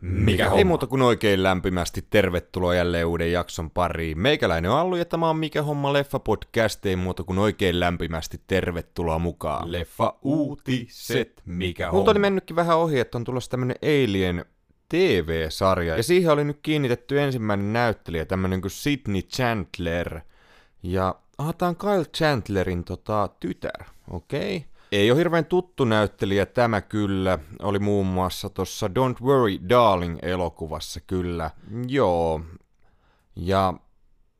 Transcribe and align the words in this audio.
Mikä 0.00 0.44
homma? 0.44 0.58
Ei 0.58 0.64
muuta 0.64 0.86
kuin 0.86 1.02
oikein 1.02 1.42
lämpimästi 1.42 2.04
tervetuloa 2.10 2.74
jälleen 2.74 3.06
uuden 3.06 3.32
jakson 3.32 3.70
pariin. 3.70 4.18
Meikäläinen 4.18 4.70
on 4.70 4.78
Allu 4.78 4.96
ja 4.96 5.04
tämä 5.04 5.30
on 5.30 5.36
Mikä 5.36 5.62
homma 5.62 5.92
leffa 5.92 6.18
podcast. 6.18 6.86
Ei 6.86 6.96
muuta 6.96 7.24
kuin 7.24 7.38
oikein 7.38 7.80
lämpimästi 7.80 8.40
tervetuloa 8.46 9.18
mukaan. 9.18 9.72
Leffa 9.72 10.18
uutiset. 10.22 11.42
Mikä 11.44 11.92
Multa 11.92 12.10
oli 12.10 12.18
homma? 12.18 12.20
mennytkin 12.20 12.56
vähän 12.56 12.76
ohi, 12.76 13.00
että 13.00 13.18
on 13.18 13.24
tulossa 13.24 13.50
tämmönen 13.50 13.76
Alien 13.82 14.44
TV-sarja. 14.88 15.96
Ja 15.96 16.02
siihen 16.02 16.32
oli 16.32 16.44
nyt 16.44 16.58
kiinnitetty 16.62 17.20
ensimmäinen 17.20 17.72
näyttelijä, 17.72 18.24
tämmönen 18.24 18.60
kuin 18.60 18.70
Sidney 18.70 19.22
Chandler. 19.22 20.20
Ja 20.82 21.14
aha, 21.38 21.52
tää 21.52 21.68
on 21.68 21.76
Kyle 21.76 22.04
Chandlerin 22.04 22.84
tota, 22.84 23.28
tytär, 23.40 23.84
okei. 24.10 24.56
Okay. 24.56 24.68
Ei 24.92 25.10
ole 25.10 25.18
hirveän 25.18 25.44
tuttu 25.44 25.84
näyttelijä 25.84 26.46
tämä 26.46 26.80
kyllä. 26.80 27.38
Oli 27.62 27.78
muun 27.78 28.06
muassa 28.06 28.50
tuossa 28.50 28.86
Don't 28.86 29.24
Worry 29.24 29.68
Darling 29.68 30.18
elokuvassa 30.22 31.00
kyllä. 31.00 31.50
Joo. 31.88 32.40
Ja 33.36 33.74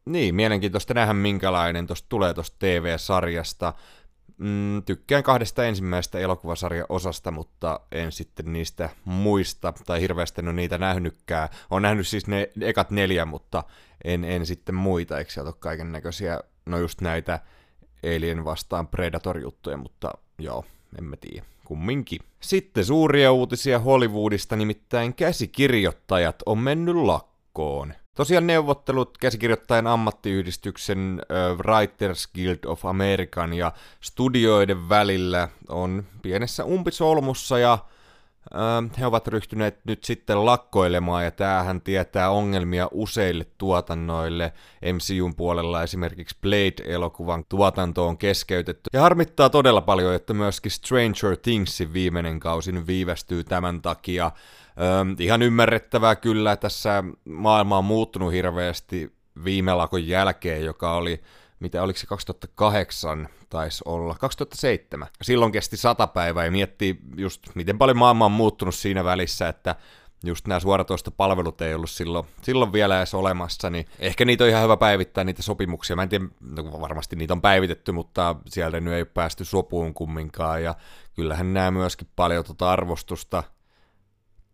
niin, 0.04 0.34
mielenkiintoista 0.34 0.94
nähdä 0.94 1.12
minkälainen 1.12 1.86
tosta 1.86 2.08
tulee 2.08 2.34
tosta 2.34 2.56
TV-sarjasta. 2.58 3.74
Mm, 4.38 4.82
tykkään 4.82 5.22
kahdesta 5.22 5.64
ensimmäisestä 5.64 6.18
elokuvasarjan 6.18 6.86
osasta, 6.88 7.30
mutta 7.30 7.80
en 7.92 8.12
sitten 8.12 8.52
niistä 8.52 8.88
muista, 9.04 9.72
tai 9.86 10.00
hirveästi 10.00 10.40
en 10.40 10.48
ole 10.48 10.54
niitä 10.54 10.78
nähnytkään. 10.78 11.48
Olen 11.70 11.82
nähnyt 11.82 12.08
siis 12.08 12.26
ne 12.26 12.50
ekat 12.60 12.90
neljä, 12.90 13.24
mutta 13.24 13.64
en, 14.04 14.24
en 14.24 14.46
sitten 14.46 14.74
muita, 14.74 15.18
eikö 15.18 15.30
sieltä 15.30 15.48
ole 15.48 15.56
kaiken 15.58 15.92
näköisiä, 15.92 16.40
no 16.66 16.78
just 16.78 17.00
näitä 17.00 17.40
Alien 18.04 18.44
vastaan 18.44 18.88
Predator-juttuja, 18.88 19.76
mutta 19.76 20.12
joo, 20.38 20.64
en 20.98 21.04
mä 21.04 21.16
tiedä. 21.16 21.46
Kumminkin. 21.64 22.20
Sitten 22.40 22.84
suuria 22.84 23.32
uutisia 23.32 23.78
Hollywoodista, 23.78 24.56
nimittäin 24.56 25.14
käsikirjoittajat 25.14 26.42
on 26.46 26.58
mennyt 26.58 26.96
lakkoon. 26.96 27.94
Tosiaan 28.14 28.46
neuvottelut 28.46 29.18
käsikirjoittajan 29.18 29.86
ammattiyhdistyksen 29.86 31.22
äh, 31.30 31.58
Writers 31.58 32.26
Guild 32.34 32.64
of 32.66 32.86
American 32.86 33.54
ja 33.54 33.72
studioiden 34.00 34.88
välillä 34.88 35.48
on 35.68 36.04
pienessä 36.22 36.64
umpisolmussa 36.64 37.58
ja 37.58 37.78
he 38.98 39.06
ovat 39.06 39.28
ryhtyneet 39.28 39.80
nyt 39.84 40.04
sitten 40.04 40.46
lakkoilemaan 40.46 41.24
ja 41.24 41.30
tämähän 41.30 41.80
tietää 41.80 42.30
ongelmia 42.30 42.88
useille 42.92 43.46
tuotannoille. 43.58 44.52
MCUn 44.92 45.34
puolella 45.34 45.82
esimerkiksi 45.82 46.36
Blade-elokuvan 46.42 47.44
tuotanto 47.48 48.08
on 48.08 48.18
keskeytetty. 48.18 48.90
Ja 48.92 49.00
harmittaa 49.00 49.50
todella 49.50 49.80
paljon, 49.80 50.14
että 50.14 50.34
myöskin 50.34 50.72
Stranger 50.72 51.36
Thingsin 51.42 51.92
viimeinen 51.92 52.40
kausi 52.40 52.86
viivästyy 52.86 53.44
tämän 53.44 53.82
takia. 53.82 54.30
Öm, 55.00 55.16
ihan 55.18 55.42
ymmärrettävää 55.42 56.16
kyllä, 56.16 56.56
tässä 56.56 57.04
maailma 57.28 57.78
on 57.78 57.84
muuttunut 57.84 58.32
hirveästi 58.32 59.12
viime 59.44 59.74
lakon 59.74 60.08
jälkeen, 60.08 60.64
joka 60.64 60.94
oli, 60.94 61.22
mitä 61.60 61.82
oliko 61.82 61.98
se 61.98 62.06
2008 62.06 63.28
taisi 63.50 63.84
olla, 63.86 64.14
2007. 64.14 65.08
Silloin 65.22 65.52
kesti 65.52 65.76
sata 65.76 66.06
päivää 66.06 66.44
ja 66.44 66.50
miettii 66.50 66.98
just, 67.16 67.42
miten 67.54 67.78
paljon 67.78 67.96
maailma 67.96 68.24
on 68.24 68.32
muuttunut 68.32 68.74
siinä 68.74 69.04
välissä, 69.04 69.48
että 69.48 69.74
just 70.24 70.46
nämä 70.46 70.60
suoratoistopalvelut 70.60 71.60
ei 71.60 71.74
ollut 71.74 71.90
silloin, 71.90 72.26
silloin 72.42 72.72
vielä 72.72 72.98
edes 72.98 73.14
olemassa, 73.14 73.70
niin 73.70 73.86
ehkä 73.98 74.24
niitä 74.24 74.44
on 74.44 74.50
ihan 74.50 74.62
hyvä 74.62 74.76
päivittää 74.76 75.24
niitä 75.24 75.42
sopimuksia. 75.42 75.96
Mä 75.96 76.02
en 76.02 76.08
tiedä, 76.08 76.24
no 76.40 76.80
varmasti 76.80 77.16
niitä 77.16 77.34
on 77.34 77.42
päivitetty, 77.42 77.92
mutta 77.92 78.36
sieltä 78.46 78.80
nyt 78.80 78.94
ei 78.94 79.00
ole 79.00 79.04
päästy 79.14 79.44
sopuun 79.44 79.94
kumminkaan, 79.94 80.62
ja 80.62 80.74
kyllähän 81.14 81.54
nämä 81.54 81.70
myöskin 81.70 82.08
paljon 82.16 82.44
tuota 82.44 82.70
arvostusta 82.70 83.42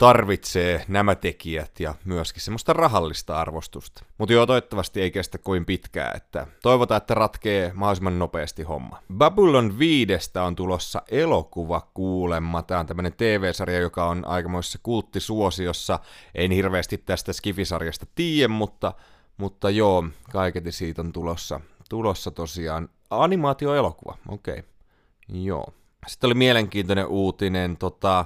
tarvitsee 0.02 0.84
nämä 0.88 1.14
tekijät 1.14 1.80
ja 1.80 1.94
myöskin 2.04 2.42
semmoista 2.42 2.72
rahallista 2.72 3.40
arvostusta. 3.40 4.04
Mutta 4.18 4.32
joo, 4.32 4.46
toivottavasti 4.46 5.00
ei 5.00 5.10
kestä 5.10 5.38
kuin 5.38 5.64
pitkään, 5.64 6.16
että 6.16 6.46
toivotaan, 6.62 6.96
että 6.96 7.14
ratkee 7.14 7.72
mahdollisimman 7.74 8.18
nopeasti 8.18 8.62
homma. 8.62 9.02
Babylon 9.18 9.78
5 9.78 10.12
on 10.46 10.56
tulossa 10.56 11.02
elokuva 11.10 11.88
kuulemma. 11.94 12.62
Tämä 12.62 12.80
on 12.80 12.86
tämmönen 12.86 13.12
TV-sarja, 13.12 13.78
joka 13.78 14.08
on 14.08 14.24
aikamoisessa 14.26 14.78
kulttisuosiossa. 14.82 15.98
En 16.34 16.50
hirveästi 16.50 16.98
tästä 16.98 17.32
Skifisarjasta 17.32 18.06
tiedä, 18.14 18.48
mutta, 18.48 18.92
mutta 19.36 19.70
joo, 19.70 20.04
kaiketi 20.32 20.72
siitä 20.72 21.02
on 21.02 21.12
tulossa, 21.12 21.60
tulossa 21.88 22.30
tosiaan 22.30 22.88
animaatioelokuva. 23.10 24.16
Okei, 24.28 24.58
okay. 24.58 25.42
joo. 25.42 25.66
Sitten 26.06 26.28
oli 26.28 26.34
mielenkiintoinen 26.34 27.06
uutinen, 27.06 27.76
tota, 27.76 28.24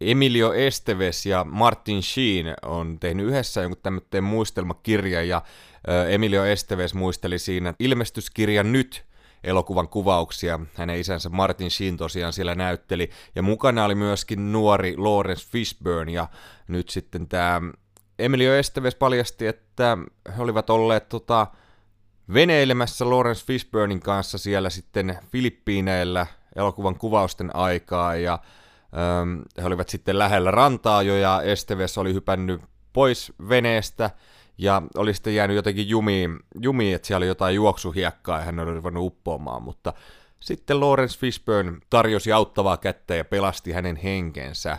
Emilio 0.00 0.52
Esteves 0.52 1.26
ja 1.26 1.44
Martin 1.44 2.02
Sheen 2.02 2.54
on 2.62 3.00
tehnyt 3.00 3.26
yhdessä 3.26 3.62
jonkun 3.62 3.82
tämmöinen 3.82 4.24
muistelmakirja, 4.24 5.22
ja 5.22 5.42
Emilio 6.08 6.44
Esteves 6.44 6.94
muisteli 6.94 7.38
siinä 7.38 7.74
ilmestyskirja 7.78 8.62
nyt 8.62 9.04
elokuvan 9.44 9.88
kuvauksia. 9.88 10.60
Hänen 10.74 11.00
isänsä 11.00 11.28
Martin 11.28 11.70
Sheen 11.70 11.96
tosiaan 11.96 12.32
siellä 12.32 12.54
näytteli, 12.54 13.10
ja 13.34 13.42
mukana 13.42 13.84
oli 13.84 13.94
myöskin 13.94 14.52
nuori 14.52 14.96
Lawrence 14.96 15.48
Fishburne, 15.50 16.12
ja 16.12 16.28
nyt 16.68 16.88
sitten 16.88 17.28
tämä 17.28 17.60
Emilio 18.18 18.54
Esteves 18.54 18.94
paljasti, 18.94 19.46
että 19.46 19.98
he 20.36 20.42
olivat 20.42 20.70
olleet 20.70 21.08
tota, 21.08 21.46
veneilemässä 22.34 23.10
Lawrence 23.10 23.46
Fishburnin 23.46 24.00
kanssa 24.00 24.38
siellä 24.38 24.70
sitten 24.70 25.18
Filippiineillä 25.32 26.26
elokuvan 26.56 26.98
kuvausten 26.98 27.56
aikaa, 27.56 28.16
ja 28.16 28.38
he 29.58 29.64
olivat 29.64 29.88
sitten 29.88 30.18
lähellä 30.18 30.50
rantaa 30.50 31.02
jo 31.02 31.16
ja 31.16 31.42
Esteves 31.42 31.98
oli 31.98 32.14
hypännyt 32.14 32.60
pois 32.92 33.32
veneestä 33.48 34.10
ja 34.58 34.82
oli 34.96 35.14
sitten 35.14 35.34
jäänyt 35.34 35.56
jotenkin 35.56 35.88
jumiin, 35.88 36.38
jumiin 36.60 36.94
että 36.94 37.06
siellä 37.06 37.18
oli 37.18 37.26
jotain 37.26 37.54
juoksuhiekkaa 37.54 38.38
ja 38.38 38.44
hän 38.44 38.60
oli 38.60 38.74
ruvennut 38.74 39.06
uppoamaan, 39.06 39.62
mutta 39.62 39.92
sitten 40.40 40.80
Lawrence 40.80 41.18
Fishburne 41.18 41.78
tarjosi 41.90 42.32
auttavaa 42.32 42.76
kättä 42.76 43.14
ja 43.14 43.24
pelasti 43.24 43.72
hänen 43.72 43.96
henkensä. 43.96 44.78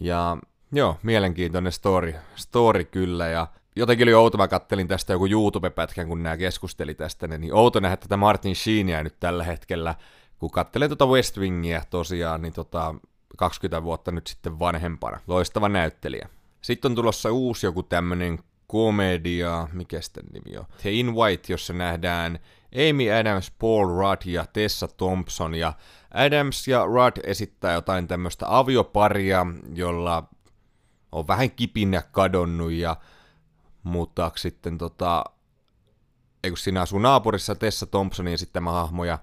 Ja 0.00 0.36
joo, 0.72 0.96
mielenkiintoinen 1.02 1.72
story, 1.72 2.14
story 2.34 2.84
kyllä 2.84 3.28
ja 3.28 3.46
jotenkin 3.76 4.04
oli 4.04 4.14
outo, 4.14 4.38
mä 4.38 4.48
kattelin 4.48 4.88
tästä 4.88 5.12
joku 5.12 5.26
YouTube-pätkän, 5.26 6.08
kun 6.08 6.22
nämä 6.22 6.36
keskusteli 6.36 6.94
tästä, 6.94 7.26
niin 7.26 7.54
outo 7.54 7.80
nähdä 7.80 7.96
tätä 7.96 8.16
Martin 8.16 8.56
Sheenia 8.56 9.02
nyt 9.02 9.20
tällä 9.20 9.44
hetkellä, 9.44 9.94
kun 10.38 10.50
katselen 10.50 10.88
tuota 10.88 11.06
West 11.06 11.38
Wingia 11.38 11.82
tosiaan, 11.90 12.42
niin 12.42 12.52
tota, 12.52 12.94
20 13.36 13.82
vuotta 13.82 14.10
nyt 14.10 14.26
sitten 14.26 14.58
vanhempana. 14.58 15.20
Loistava 15.26 15.68
näyttelijä. 15.68 16.28
Sitten 16.62 16.90
on 16.92 16.96
tulossa 16.96 17.32
uusi 17.32 17.66
joku 17.66 17.82
tämmönen 17.82 18.38
komedia, 18.66 19.68
mikä 19.72 20.00
sitten 20.00 20.24
nimi 20.32 20.58
on? 20.58 20.64
The 20.82 20.92
In 20.92 21.14
White, 21.14 21.52
jossa 21.52 21.72
nähdään 21.72 22.38
Amy 22.90 23.10
Adams, 23.12 23.50
Paul 23.50 23.88
Rudd 23.88 24.22
ja 24.24 24.46
Tessa 24.52 24.88
Thompson. 24.88 25.54
Ja 25.54 25.72
Adams 26.14 26.68
ja 26.68 26.84
Rudd 26.86 27.16
esittää 27.24 27.72
jotain 27.72 28.08
tämmöistä 28.08 28.58
avioparia, 28.58 29.46
jolla 29.74 30.28
on 31.12 31.28
vähän 31.28 31.50
kipinä 31.50 32.02
kadonnut 32.12 32.72
ja 32.72 32.96
mutta 33.82 34.30
sitten 34.36 34.78
tota, 34.78 35.24
ei 36.44 36.50
kun 36.50 36.58
siinä 36.58 36.80
asuu 36.80 36.98
naapurissa 36.98 37.54
Tessa 37.54 37.86
Thompsonin 37.86 38.34
esittämä 38.34 38.72
hahmo 38.72 39.04
ja 39.04 39.18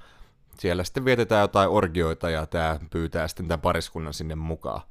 siellä 0.60 0.84
sitten 0.84 1.06
vietetään 1.06 1.42
jotain 1.42 1.70
orgioita 1.70 2.30
ja 2.30 2.46
tämä 2.46 2.80
pyytää 2.90 3.28
sitten 3.28 3.48
tämän 3.48 3.62
pariskunnan 3.62 4.14
sinne 4.14 4.36
mukaan. 4.36 4.82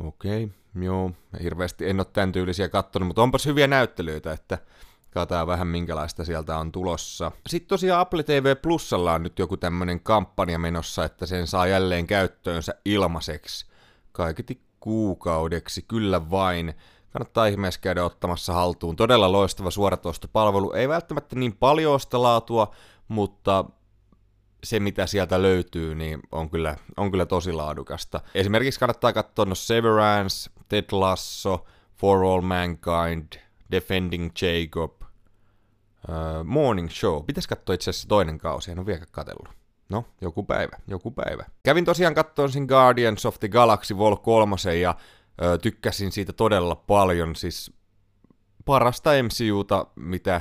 Okei, 0.00 0.44
okay, 0.44 0.84
joo, 0.84 1.12
hirveästi 1.42 1.90
en 1.90 2.00
ole 2.00 2.06
tämän 2.12 2.32
tyylisiä 2.32 2.68
kattonut, 2.68 3.06
mutta 3.06 3.22
onpas 3.22 3.46
hyviä 3.46 3.66
näyttelyitä, 3.66 4.32
että 4.32 4.58
katsotaan 5.10 5.46
vähän 5.46 5.66
minkälaista 5.66 6.24
sieltä 6.24 6.58
on 6.58 6.72
tulossa. 6.72 7.32
Sitten 7.46 7.68
tosiaan 7.68 8.00
Apple 8.00 8.22
TV 8.22 8.56
Plusalla 8.56 9.12
on 9.12 9.22
nyt 9.22 9.38
joku 9.38 9.56
tämmönen 9.56 10.00
kampanja 10.00 10.58
menossa, 10.58 11.04
että 11.04 11.26
sen 11.26 11.46
saa 11.46 11.66
jälleen 11.66 12.06
käyttöönsä 12.06 12.74
ilmaiseksi. 12.84 13.66
Kaiketi 14.12 14.60
kuukaudeksi, 14.80 15.82
kyllä 15.82 16.30
vain. 16.30 16.74
Kannattaa 17.10 17.46
ihmeessä 17.46 17.80
käydä 17.80 18.04
ottamassa 18.04 18.52
haltuun. 18.52 18.96
Todella 18.96 19.32
loistava 19.32 19.70
suoratoistopalvelu. 19.70 20.72
Ei 20.72 20.88
välttämättä 20.88 21.36
niin 21.36 21.56
paljon 21.56 22.00
sitä 22.00 22.22
laatua, 22.22 22.74
mutta 23.08 23.64
se, 24.64 24.80
mitä 24.80 25.06
sieltä 25.06 25.42
löytyy, 25.42 25.94
niin 25.94 26.20
on 26.32 26.50
kyllä, 26.50 26.76
on 26.96 27.10
kyllä 27.10 27.26
tosi 27.26 27.52
laadukasta. 27.52 28.20
Esimerkiksi 28.34 28.80
kannattaa 28.80 29.12
katsoa 29.12 29.44
no 29.44 29.54
Severance, 29.54 30.50
Ted 30.68 30.84
Lasso, 30.92 31.66
For 31.96 32.24
All 32.24 32.40
Mankind, 32.40 33.32
Defending 33.70 34.30
Jacob, 34.42 35.02
uh, 35.02 36.44
Morning 36.44 36.90
Show. 36.90 37.24
Pitäisi 37.24 37.48
katsoa 37.48 37.74
itse 37.74 37.90
asiassa 37.90 38.08
toinen 38.08 38.38
kausi, 38.38 38.70
en 38.70 38.78
ole 38.78 38.86
vielä 38.86 39.06
katsellut. 39.10 39.48
No, 39.88 40.04
joku 40.20 40.42
päivä, 40.42 40.76
joku 40.86 41.10
päivä. 41.10 41.44
Kävin 41.62 41.84
tosiaan 41.84 42.14
katsomaan 42.14 42.52
sin 42.52 42.64
Guardians 42.64 43.26
of 43.26 43.40
the 43.40 43.48
Galaxy 43.48 43.96
Vol 43.98 44.16
3 44.16 44.56
ja 44.80 44.94
ö, 45.42 45.58
tykkäsin 45.58 46.12
siitä 46.12 46.32
todella 46.32 46.74
paljon. 46.74 47.36
Siis 47.36 47.72
parasta 48.64 49.10
MCUta, 49.22 49.86
mitä 49.96 50.40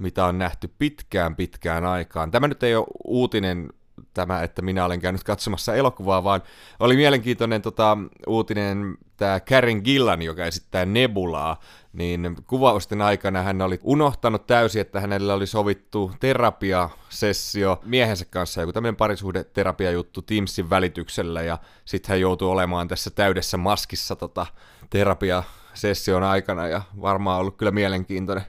mitä 0.00 0.24
on 0.24 0.38
nähty 0.38 0.70
pitkään 0.78 1.36
pitkään 1.36 1.84
aikaan. 1.84 2.30
Tämä 2.30 2.48
nyt 2.48 2.62
ei 2.62 2.76
ole 2.76 2.86
uutinen 3.04 3.72
tämä, 4.14 4.42
että 4.42 4.62
minä 4.62 4.84
olen 4.84 5.00
käynyt 5.00 5.24
katsomassa 5.24 5.74
elokuvaa, 5.74 6.24
vaan 6.24 6.42
oli 6.80 6.96
mielenkiintoinen 6.96 7.62
tota, 7.62 7.98
uutinen 8.26 8.98
tämä 9.16 9.40
Karen 9.40 9.80
Gillan, 9.84 10.22
joka 10.22 10.44
esittää 10.44 10.84
Nebulaa, 10.84 11.60
niin 11.92 12.36
kuvausten 12.46 13.02
aikana 13.02 13.42
hän 13.42 13.62
oli 13.62 13.78
unohtanut 13.82 14.46
täysin, 14.46 14.80
että 14.80 15.00
hänellä 15.00 15.34
oli 15.34 15.46
sovittu 15.46 16.12
terapiasessio 16.20 17.80
miehensä 17.84 18.24
kanssa, 18.24 18.60
joku 18.60 18.72
tämmöinen 18.72 18.96
parisuhdeterapiajuttu 18.96 20.22
Teamsin 20.22 20.70
välityksellä, 20.70 21.42
ja 21.42 21.58
sitten 21.84 22.08
hän 22.08 22.20
joutui 22.20 22.50
olemaan 22.50 22.88
tässä 22.88 23.10
täydessä 23.10 23.56
maskissa 23.56 24.16
tota, 24.16 24.46
terapiasession 24.90 26.22
aikana, 26.22 26.68
ja 26.68 26.82
varmaan 27.00 27.40
ollut 27.40 27.56
kyllä 27.56 27.72
mielenkiintoinen. 27.72 28.44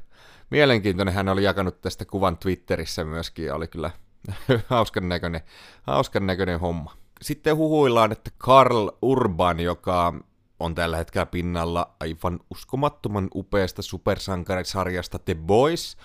Mielenkiintoinen 0.51 1.13
hän 1.13 1.30
oli 1.30 1.44
jakanut 1.44 1.81
tästä 1.81 2.06
kuvan 2.06 2.38
Twitterissä 2.38 3.03
myöskin, 3.03 3.45
ja 3.45 3.56
oli 3.56 3.68
kyllä 3.68 3.92
hauskan 4.68 5.09
näköinen, 5.09 5.42
hauskan 5.83 6.27
näköinen 6.27 6.59
homma. 6.59 6.94
Sitten 7.21 7.57
huhuillaan, 7.57 8.12
että 8.12 8.31
Karl 8.38 8.89
Urban, 9.01 9.59
joka 9.59 10.13
on 10.59 10.75
tällä 10.75 10.98
hetkellä 10.98 11.25
pinnalla 11.25 11.95
aivan 12.00 12.39
uskomattoman 12.50 13.27
upeasta 13.36 13.81
supersankarisarjasta 13.81 15.19
The 15.19 15.36
Boys, 15.36 15.98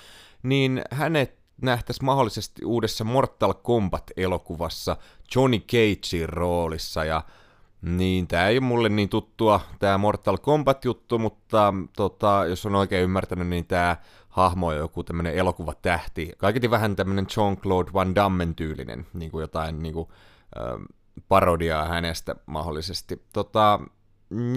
niin 0.42 0.82
hänet 0.90 1.38
nähtäisi 1.62 2.04
mahdollisesti 2.04 2.64
uudessa 2.64 3.04
Mortal 3.04 3.54
Kombat-elokuvassa 3.54 4.96
Johnny 5.34 5.58
Cagein 5.58 6.28
roolissa, 6.28 7.04
ja 7.04 7.22
niin, 7.82 8.28
tämä 8.28 8.48
ei 8.48 8.58
ole 8.58 8.66
mulle 8.66 8.88
niin 8.88 9.08
tuttua, 9.08 9.60
tämä 9.78 9.98
Mortal 9.98 10.36
Kombat-juttu, 10.36 11.18
mutta 11.18 11.74
tota, 11.96 12.44
jos 12.48 12.66
on 12.66 12.74
oikein 12.74 13.04
ymmärtänyt, 13.04 13.48
niin 13.48 13.66
tämä 13.66 13.96
hahmo 14.36 14.66
on 14.66 14.76
joku 14.76 15.04
tämmöinen 15.04 15.34
elokuvatähti. 15.34 16.32
Kaiketi 16.38 16.70
vähän 16.70 16.96
tämmöinen 16.96 17.26
Jean-Claude 17.26 17.92
Van 17.92 18.14
Damme 18.14 18.48
tyylinen, 18.56 19.06
niin 19.14 19.30
kuin 19.30 19.40
jotain 19.40 19.82
niin 19.82 19.94
kuin, 19.94 20.08
äh, 20.58 20.86
parodiaa 21.28 21.88
hänestä 21.88 22.36
mahdollisesti. 22.46 23.22
Tota, 23.32 23.80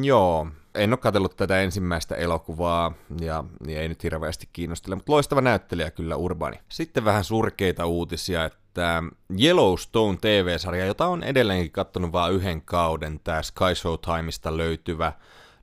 joo, 0.04 0.48
en 0.76 0.94
ole 0.94 0.98
katsellut 0.98 1.36
tätä 1.36 1.62
ensimmäistä 1.62 2.16
elokuvaa, 2.16 2.94
ja 3.22 3.44
niin 3.66 3.80
ei 3.80 3.88
nyt 3.88 4.04
hirveästi 4.04 4.50
kiinnostele, 4.54 4.96
mutta 4.96 5.12
loistava 5.12 5.42
näyttelijä 5.42 5.92
kyllä 5.92 6.16
Urbani. 6.16 6.60
Sitten 6.70 7.06
vähän 7.06 7.24
surkeita 7.24 7.86
uutisia, 7.86 8.46
että 8.46 9.04
Yellowstone 9.44 10.18
TV-sarja, 10.22 10.86
jota 10.86 11.08
on 11.08 11.24
edelleenkin 11.24 11.72
kattonut 11.72 12.12
vain 12.12 12.34
yhden 12.34 12.62
kauden, 12.62 13.20
tämä 13.24 13.42
Sky 13.42 13.76
Showtimeista 13.76 14.58
löytyvä 14.58 15.14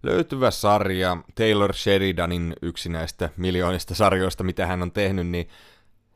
löytyvä 0.06 0.50
sarja, 0.50 1.16
Taylor 1.34 1.74
Sheridanin 1.74 2.52
yksi 2.62 2.88
näistä 2.88 3.30
miljoonista 3.36 3.94
sarjoista, 3.94 4.44
mitä 4.44 4.66
hän 4.66 4.82
on 4.82 4.92
tehnyt, 4.92 5.26
niin 5.26 5.48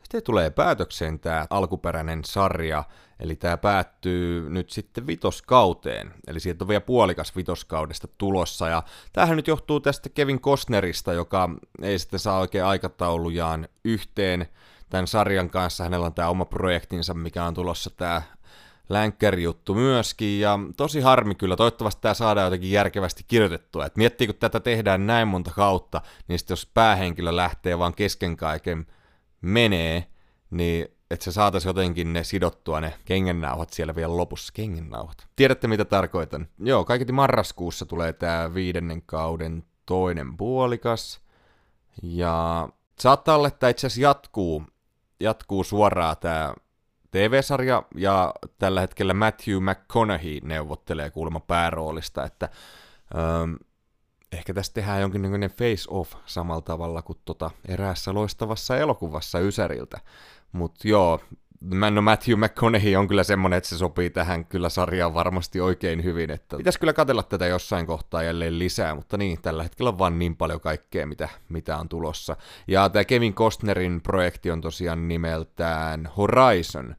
sitten 0.03 0.23
tulee 0.23 0.51
päätökseen 0.51 1.21
tämä 1.21 1.47
alkuperäinen 1.51 2.25
sarja, 2.25 2.85
eli 3.21 3.37
tämä 3.37 3.57
päättyy 3.57 4.51
nyt 4.51 4.71
sitten 4.71 5.07
vitoskauteen, 5.07 6.15
eli 6.27 6.41
sieltä 6.41 6.65
on 6.65 6.69
vielä 6.69 6.81
puolikas 6.81 7.37
vitoskaudesta 7.37 8.09
tulossa, 8.19 8.69
ja 8.69 8.83
tämähän 9.13 9.37
nyt 9.37 9.47
johtuu 9.47 9.81
tästä 9.81 10.09
Kevin 10.09 10.41
Costnerista, 10.41 11.13
joka 11.13 11.49
ei 11.83 11.99
sitten 11.99 12.21
saa 12.21 12.39
oikein 12.39 12.65
aikataulujaan 12.65 13.69
yhteen. 13.85 14.49
Tämän 14.91 15.07
sarjan 15.07 15.51
kanssa, 15.51 15.85
hänellä 15.85 16.07
on 16.07 16.15
tämä 16.15 16.29
oma 16.29 16.45
projektinsa, 16.45 17.15
mikä 17.15 17.45
on 17.45 17.55
tulossa 17.55 17.91
tämä 17.91 18.23
länkkärijuttu 18.91 19.75
myöskin, 19.75 20.41
ja 20.41 20.59
tosi 20.77 21.01
harmi 21.01 21.35
kyllä, 21.35 21.57
toivottavasti 21.57 22.03
tämä 22.03 22.15
saadaan 22.15 22.45
jotenkin 22.45 22.71
järkevästi 22.71 23.25
kirjoitettua, 23.29 23.87
että 23.87 23.99
miettii, 23.99 24.27
kun 24.27 24.37
tätä 24.37 24.61
tehdään 24.61 25.07
näin 25.07 25.29
monta 25.29 25.51
kautta, 25.51 26.01
niin 26.29 26.39
sitten 26.39 26.53
jos 26.53 26.71
päähenkilö 26.75 27.37
lähtee 27.37 27.79
vaan 27.79 27.95
kesken 27.95 28.37
kaiken 28.37 28.87
menee, 29.41 30.07
niin 30.51 30.89
että 31.11 31.25
se 31.25 31.33
saataisiin 31.33 31.69
jotenkin 31.69 32.13
ne 32.13 32.25
sidottua 32.25 32.81
ne 32.81 32.95
kengennauhat 33.05 33.71
siellä 33.71 33.95
vielä 33.95 34.17
lopussa. 34.17 34.53
Kengennauhat. 34.53 35.27
Tiedätte 35.37 35.69
mitä 35.69 35.85
tarkoitan? 35.85 36.49
Joo, 36.59 36.85
kaiketi 36.85 37.13
marraskuussa 37.13 37.87
tulee 37.87 38.13
tämä 38.13 38.55
viidennen 38.55 39.03
kauden 39.07 39.65
toinen 39.87 40.37
puolikas. 40.37 41.21
Ja 42.03 42.69
saattaa 42.99 43.37
olla, 43.37 43.49
että 43.49 43.69
itse 43.69 43.87
asiassa 43.87 44.03
jatkuu, 44.03 44.65
jatkuu 45.21 45.65
suoraan 45.65 46.17
tämä 46.21 46.55
TV-sarja, 47.11 47.83
ja 47.95 48.35
tällä 48.59 48.81
hetkellä 48.81 49.15
Matthew 49.15 49.57
McConaughey 49.63 50.39
neuvottelee 50.43 51.11
kuulemma 51.11 51.41
pääroolista, 51.41 52.25
että 52.25 52.49
ähm, 53.15 53.55
ehkä 54.33 54.55
tästä 54.55 54.75
tehdään 54.75 55.01
jonkinnäköinen 55.01 55.51
face-off 55.51 56.15
samalla 56.27 56.61
tavalla 56.63 57.03
kuin 57.03 57.19
tota 57.25 57.51
eräässä 57.69 58.15
loistavassa 58.15 58.77
elokuvassa 58.77 59.39
Ysäriltä. 59.39 60.01
Mutta 60.53 60.89
joo, 60.89 61.21
no 61.61 62.03
Matthew 62.03 62.39
McConaughey 62.39 62.97
on 62.97 63.09
kyllä 63.09 63.25
semmonen, 63.25 63.57
että 63.57 63.69
se 63.69 63.79
sopii 63.79 64.11
tähän 64.11 64.45
kyllä 64.45 64.69
sarjaan 64.69 65.15
varmasti 65.15 65.61
oikein 65.61 66.05
hyvin. 66.05 66.31
Että 66.31 66.57
pitäisi 66.57 66.81
kyllä 66.81 66.93
katella 66.93 67.23
tätä 67.23 67.47
jossain 67.47 67.87
kohtaa 67.87 68.23
jälleen 68.23 68.59
lisää, 68.59 68.95
mutta 68.95 69.17
niin, 69.17 69.43
tällä 69.43 69.63
hetkellä 69.63 69.89
on 69.89 69.99
vaan 69.99 70.19
niin 70.19 70.37
paljon 70.37 70.61
kaikkea, 70.61 71.07
mitä, 71.07 71.29
mitä 71.49 71.77
on 71.77 71.89
tulossa. 71.89 72.37
Ja 72.69 72.89
tämä 72.89 73.05
Kevin 73.05 73.35
Costnerin 73.35 74.01
projekti 74.01 74.51
on 74.51 74.61
tosiaan 74.61 75.09
nimeltään 75.09 76.09
Horizon, 76.17 76.97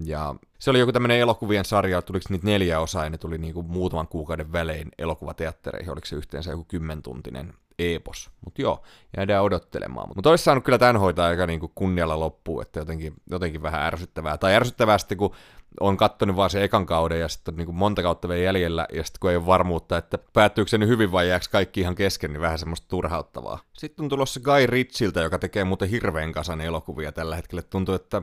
ja 0.00 0.34
se 0.58 0.70
oli 0.70 0.78
joku 0.78 0.92
tämmöinen 0.92 1.18
elokuvien 1.18 1.64
sarja, 1.64 2.02
tuliko 2.02 2.24
niitä 2.28 2.46
neljä 2.46 2.80
osaa, 2.80 3.04
ja 3.04 3.10
ne 3.10 3.18
tuli 3.18 3.38
niinku 3.38 3.62
muutaman 3.62 4.08
kuukauden 4.08 4.52
välein 4.52 4.88
elokuvateattereihin, 4.98 5.92
oliko 5.92 6.06
se 6.06 6.16
yhteensä 6.16 6.50
joku 6.50 6.64
kymmentuntinen 6.64 7.54
epos. 7.90 8.30
Mutta 8.44 8.62
joo, 8.62 8.82
jäädään 9.16 9.42
odottelemaan. 9.42 10.08
Mutta 10.16 10.30
olisi 10.30 10.44
saanut 10.44 10.64
kyllä 10.64 10.78
tämän 10.78 10.96
hoitaa 10.96 11.26
aika 11.26 11.46
niinku 11.46 11.72
kunnialla 11.74 12.20
loppuun, 12.20 12.62
että 12.62 12.80
jotenkin, 12.80 13.14
jotenkin 13.30 13.62
vähän 13.62 13.82
ärsyttävää. 13.82 14.38
Tai 14.38 14.54
ärsyttävää 14.54 14.98
sitten, 14.98 15.18
kun 15.18 15.34
on 15.80 15.96
kattonut 15.96 16.36
vaan 16.36 16.50
se 16.50 16.64
ekan 16.64 16.86
kauden 16.86 17.20
ja 17.20 17.28
sitten 17.28 17.56
niin 17.56 17.74
monta 17.74 18.02
kautta 18.02 18.28
vielä 18.28 18.42
jäljellä, 18.42 18.86
ja 18.92 19.04
sitten 19.04 19.20
kun 19.20 19.30
ei 19.30 19.36
ole 19.36 19.46
varmuutta, 19.46 19.96
että 19.96 20.18
päättyykö 20.32 20.68
se 20.68 20.78
nyt 20.78 20.88
hyvin 20.88 21.12
vai 21.12 21.28
jääkö 21.28 21.46
kaikki 21.50 21.80
ihan 21.80 21.94
kesken, 21.94 22.32
niin 22.32 22.40
vähän 22.40 22.58
semmoista 22.58 22.88
turhauttavaa. 22.88 23.58
Sitten 23.72 24.02
on 24.02 24.08
tulossa 24.08 24.40
Guy 24.40 24.66
Ritchiltä, 24.66 25.20
joka 25.20 25.38
tekee 25.38 25.64
muuten 25.64 25.88
hirveän 25.88 26.32
kasan 26.32 26.60
elokuvia 26.60 27.12
tällä 27.12 27.36
hetkellä. 27.36 27.62
Tuntuu, 27.62 27.94
että 27.94 28.22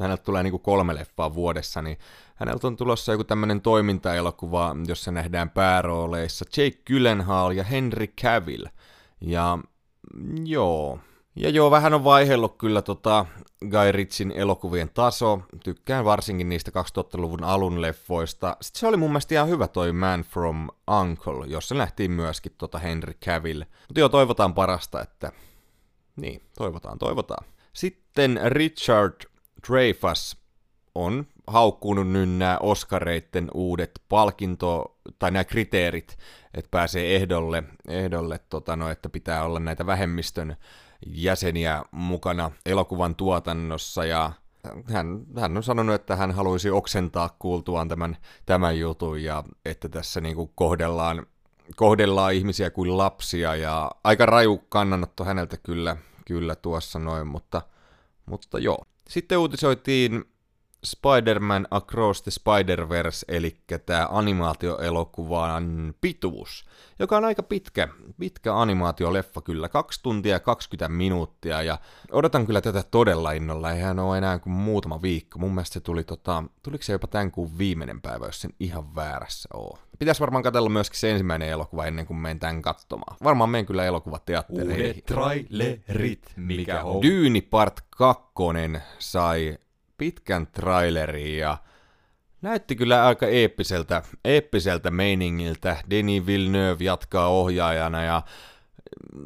häneltä 0.00 0.22
tulee 0.22 0.42
niin 0.42 0.50
kuin 0.50 0.62
kolme 0.62 0.94
leffaa 0.94 1.34
vuodessa, 1.34 1.82
niin 1.82 1.98
häneltä 2.34 2.66
on 2.66 2.76
tulossa 2.76 3.12
joku 3.12 3.24
tämmöinen 3.24 3.60
toimintaelokuva, 3.60 4.76
jossa 4.86 5.10
nähdään 5.10 5.50
päärooleissa 5.50 6.44
Jake 6.56 6.78
Gyllenhaal 6.86 7.50
ja 7.50 7.64
Henry 7.64 8.06
Cavill. 8.06 8.66
Ja 9.20 9.58
joo, 10.44 10.98
ja 11.36 11.48
joo, 11.48 11.70
vähän 11.70 11.94
on 11.94 12.04
vaihellut 12.04 12.56
kyllä 12.58 12.82
tota 12.82 13.26
Guy 13.70 13.92
Ritchin 13.92 14.32
elokuvien 14.32 14.90
taso. 14.94 15.40
Tykkään 15.64 16.04
varsinkin 16.04 16.48
niistä 16.48 16.70
2000-luvun 16.70 17.44
alun 17.44 17.82
leffoista. 17.82 18.56
Sitten 18.60 18.80
se 18.80 18.86
oli 18.86 18.96
mun 18.96 19.10
mielestä 19.10 19.34
ihan 19.34 19.48
hyvä 19.48 19.68
toi 19.68 19.92
Man 19.92 20.22
from 20.22 20.68
Uncle, 21.00 21.46
jossa 21.46 21.74
nähtiin 21.74 22.10
myöskin 22.10 22.52
tota 22.58 22.78
Henry 22.78 23.14
Cavill. 23.24 23.62
Mutta 23.88 24.00
joo, 24.00 24.08
toivotaan 24.08 24.54
parasta, 24.54 25.02
että... 25.02 25.32
Niin, 26.16 26.42
toivotaan, 26.58 26.98
toivotaan. 26.98 27.46
Sitten 27.72 28.40
Richard 28.44 29.14
Dreyfus 29.68 30.36
on 30.94 31.26
haukkunut 31.48 32.08
nyt 32.08 32.30
nämä 32.30 32.58
Oscareitten 32.60 33.48
uudet 33.54 34.00
palkinto, 34.08 34.98
tai 35.18 35.30
nämä 35.30 35.44
kriteerit, 35.44 36.18
että 36.54 36.68
pääsee 36.70 37.16
ehdolle, 37.16 37.62
ehdolle 37.88 38.40
tota 38.48 38.76
no, 38.76 38.88
että 38.90 39.08
pitää 39.08 39.44
olla 39.44 39.60
näitä 39.60 39.86
vähemmistön 39.86 40.56
jäseniä 41.06 41.82
mukana 41.90 42.50
elokuvan 42.66 43.14
tuotannossa, 43.14 44.04
ja 44.04 44.32
hän, 44.84 45.20
hän 45.36 45.56
on 45.56 45.62
sanonut, 45.62 45.94
että 45.94 46.16
hän 46.16 46.32
haluaisi 46.32 46.70
oksentaa 46.70 47.36
kuultuaan 47.38 47.88
tämän, 47.88 48.16
tämän 48.46 48.78
jutun, 48.78 49.22
ja 49.22 49.44
että 49.64 49.88
tässä 49.88 50.20
niinku 50.20 50.52
kohdellaan, 50.54 51.26
kohdellaan 51.76 52.34
ihmisiä 52.34 52.70
kuin 52.70 52.98
lapsia, 52.98 53.56
ja 53.56 53.90
aika 54.04 54.26
raju 54.26 54.58
kannanotto 54.68 55.24
häneltä 55.24 55.56
kyllä, 55.56 55.96
kyllä 56.26 56.54
tuossa 56.54 56.98
noin, 56.98 57.26
mutta, 57.26 57.62
mutta 58.26 58.58
joo. 58.58 58.84
Sitten 59.08 59.38
uutisoitiin 59.38 60.24
Spider-Man 60.84 61.66
Across 61.70 62.22
the 62.22 62.30
Spider-Verse, 62.30 63.24
eli 63.28 63.56
tämä 63.86 64.08
animaatioelokuvan 64.10 65.94
pituus, 66.00 66.64
joka 66.98 67.16
on 67.16 67.24
aika 67.24 67.42
pitkä, 67.42 67.88
pitkä 68.18 68.56
animaatioleffa 68.56 69.40
kyllä, 69.40 69.68
2 69.68 70.00
tuntia 70.02 70.40
20 70.40 70.88
minuuttia, 70.88 71.62
ja 71.62 71.78
odotan 72.12 72.46
kyllä 72.46 72.60
tätä 72.60 72.82
todella 72.90 73.32
innolla, 73.32 73.72
eihän 73.72 73.98
ole 73.98 74.18
enää 74.18 74.38
kuin 74.38 74.52
muutama 74.52 75.02
viikko, 75.02 75.38
mun 75.38 75.54
mielestä 75.54 75.74
se 75.74 75.80
tuli, 75.80 76.04
tota, 76.04 76.44
tuliko 76.62 76.84
se 76.84 76.92
jopa 76.92 77.06
tämän 77.06 77.30
kuun 77.30 77.58
viimeinen 77.58 78.00
päivä, 78.00 78.26
jos 78.26 78.40
sen 78.40 78.52
ihan 78.60 78.94
väärässä 78.94 79.48
oo. 79.54 79.78
Pitäisi 79.98 80.20
varmaan 80.20 80.42
katsella 80.42 80.68
myöskin 80.68 81.00
se 81.00 81.10
ensimmäinen 81.10 81.48
elokuva 81.48 81.86
ennen 81.86 82.06
kuin 82.06 82.16
menen 82.16 82.38
tämän 82.38 82.62
katsomaan. 82.62 83.16
Varmaan 83.24 83.50
menen 83.50 83.66
kyllä 83.66 83.84
elokuvateattereihin. 83.84 84.86
Uudet 84.86 85.04
trailerit, 85.04 86.32
mikä 86.36 86.82
on? 86.82 87.02
Dyyni 87.02 87.40
Part 87.40 87.80
2 87.90 88.24
sai 88.98 89.58
pitkän 89.98 90.46
trailerin 90.46 91.38
ja 91.38 91.56
näytti 92.42 92.76
kyllä 92.76 93.06
aika 93.06 93.26
eeppiseltä, 93.26 94.02
eeppiseltä 94.24 94.90
meiningiltä. 94.90 95.76
Denis 95.90 96.26
Villeneuve 96.26 96.84
jatkaa 96.84 97.28
ohjaajana 97.28 98.02
ja 98.02 98.22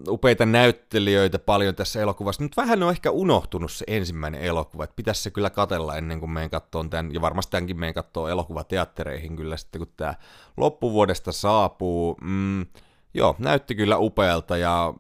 upeita 0.09 0.47
näyttelijöitä 0.47 1.39
paljon 1.39 1.75
tässä 1.75 2.01
elokuvassa. 2.01 2.43
Nyt 2.43 2.57
vähän 2.57 2.83
on 2.83 2.91
ehkä 2.91 3.11
unohtunut 3.11 3.73
se 3.73 3.85
ensimmäinen 3.89 4.41
elokuva, 4.41 4.85
että 4.85 4.97
pitäisi 4.97 5.23
se 5.23 5.31
kyllä 5.31 5.51
katella 5.51 5.97
ennen 5.97 6.21
kuin 6.21 6.31
meidän 6.31 6.51
katsoa 6.51 6.85
tämän, 6.91 7.15
ja 7.15 7.21
varmasti 7.21 7.51
tämänkin 7.51 7.81
meidän 7.81 7.95
katsoa 7.95 8.31
elokuvateattereihin 8.31 9.37
kyllä 9.37 9.57
sitten, 9.57 9.79
kun 9.79 9.93
tämä 9.97 10.15
loppuvuodesta 10.57 11.33
saapuu. 11.33 12.17
Mm, 12.21 12.67
joo, 13.15 13.37
näytti 13.39 13.75
kyllä 13.75 13.99
upealta, 13.99 14.57
ja 14.57 14.95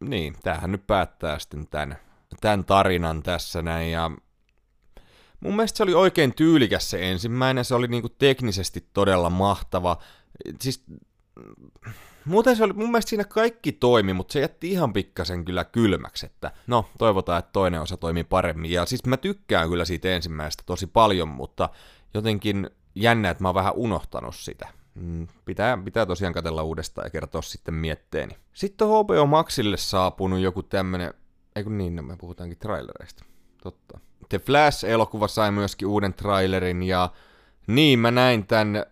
niin, 0.00 0.36
tämähän 0.42 0.72
nyt 0.72 0.86
päättää 0.86 1.38
sitten 1.38 1.66
tämän, 1.66 1.96
tämän 2.40 2.64
tarinan 2.64 3.22
tässä 3.22 3.62
näin, 3.62 3.92
ja 3.92 4.10
mun 5.40 5.56
mielestä 5.56 5.76
se 5.76 5.82
oli 5.82 5.94
oikein 5.94 6.34
tyylikäs 6.34 6.90
se 6.90 7.10
ensimmäinen, 7.10 7.64
se 7.64 7.74
oli 7.74 7.88
niinku 7.88 8.08
teknisesti 8.08 8.88
todella 8.92 9.30
mahtava, 9.30 9.96
siis 10.60 10.84
Muuten 12.26 12.56
se 12.56 12.64
oli, 12.64 12.72
mun 12.72 12.90
mielestä 12.90 13.08
siinä 13.08 13.24
kaikki 13.24 13.72
toimi, 13.72 14.12
mutta 14.12 14.32
se 14.32 14.40
jätti 14.40 14.70
ihan 14.70 14.92
pikkasen 14.92 15.44
kyllä 15.44 15.64
kylmäksi, 15.64 16.26
että 16.26 16.52
no, 16.66 16.86
toivotaan, 16.98 17.38
että 17.38 17.52
toinen 17.52 17.80
osa 17.80 17.96
toimii 17.96 18.24
paremmin. 18.24 18.70
Ja 18.70 18.86
siis 18.86 19.06
mä 19.06 19.16
tykkään 19.16 19.68
kyllä 19.68 19.84
siitä 19.84 20.08
ensimmäisestä 20.08 20.62
tosi 20.66 20.86
paljon, 20.86 21.28
mutta 21.28 21.68
jotenkin 22.14 22.70
jännä, 22.94 23.30
että 23.30 23.42
mä 23.42 23.48
oon 23.48 23.54
vähän 23.54 23.74
unohtanut 23.74 24.34
sitä. 24.36 24.68
Mm, 24.94 25.26
pitää, 25.44 25.78
pitää 25.84 26.06
tosiaan 26.06 26.34
katella 26.34 26.62
uudestaan 26.62 27.06
ja 27.06 27.10
kertoa 27.10 27.42
sitten 27.42 27.74
mietteeni. 27.74 28.36
Sitten 28.52 28.86
on 28.86 29.04
HBO 29.04 29.26
Maxille 29.26 29.76
saapunut 29.76 30.40
joku 30.40 30.62
tämmönen, 30.62 31.14
ei 31.56 31.64
kun 31.64 31.78
niin, 31.78 31.96
no 31.96 32.02
me 32.02 32.16
puhutaankin 32.16 32.58
trailereista. 32.58 33.24
Totta. 33.62 34.00
The 34.28 34.38
Flash-elokuva 34.38 35.28
sai 35.28 35.50
myöskin 35.50 35.88
uuden 35.88 36.14
trailerin 36.14 36.82
ja 36.82 37.10
niin, 37.66 37.98
mä 37.98 38.10
näin 38.10 38.46
tämän 38.46 38.76
äh, 38.76 38.82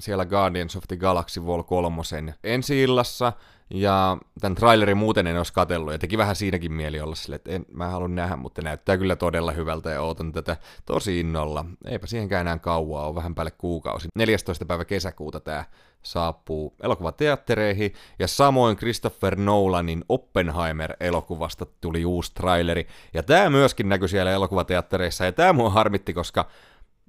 siellä 0.00 0.26
Guardians 0.26 0.76
of 0.76 0.84
the 0.88 0.96
Galaxy 0.96 1.46
Vol 1.46 1.62
3 1.62 2.02
ensi 2.44 2.82
illassa, 2.82 3.32
ja 3.70 4.18
tämän 4.40 4.54
trailerin 4.54 4.96
muuten 4.96 5.26
en 5.26 5.36
olisi 5.36 5.52
katsellut, 5.52 5.92
ja 5.92 5.98
teki 5.98 6.18
vähän 6.18 6.36
siinäkin 6.36 6.72
mieli 6.72 7.00
olla 7.00 7.14
sille, 7.14 7.36
että 7.36 7.50
en, 7.50 7.66
mä 7.72 7.88
haluan 7.88 8.14
nähdä, 8.14 8.36
mutta 8.36 8.62
näyttää 8.62 8.96
kyllä 8.98 9.16
todella 9.16 9.52
hyvältä, 9.52 9.90
ja 9.90 10.02
ootan 10.02 10.32
tätä 10.32 10.56
tosi 10.86 11.20
innolla. 11.20 11.64
Eipä 11.84 12.06
siihenkään 12.06 12.40
enää 12.40 12.58
kauaa, 12.58 13.08
on 13.08 13.14
vähän 13.14 13.34
päälle 13.34 13.50
kuukausi. 13.50 14.08
14. 14.14 14.64
päivä 14.64 14.84
kesäkuuta 14.84 15.40
tämä 15.40 15.64
saapuu 16.02 16.74
elokuvateattereihin, 16.82 17.94
ja 18.18 18.28
samoin 18.28 18.76
Christopher 18.76 19.36
Nolanin 19.36 20.04
Oppenheimer-elokuvasta 20.08 21.66
tuli 21.80 22.04
uusi 22.04 22.34
traileri, 22.34 22.86
ja 23.14 23.22
tämä 23.22 23.50
myöskin 23.50 23.88
näkyi 23.88 24.08
siellä 24.08 24.32
elokuvateattereissa, 24.32 25.24
ja 25.24 25.32
tämä 25.32 25.52
mua 25.52 25.70
harmitti, 25.70 26.14
koska 26.14 26.48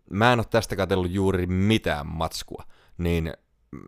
mä 0.10 0.34
en 0.34 0.39
ole 0.39 0.46
tästä 0.50 0.75
katsellut 0.75 1.12
juuri 1.12 1.48
mitään 1.48 2.08
matskua, 2.08 2.63
niin 2.98 3.34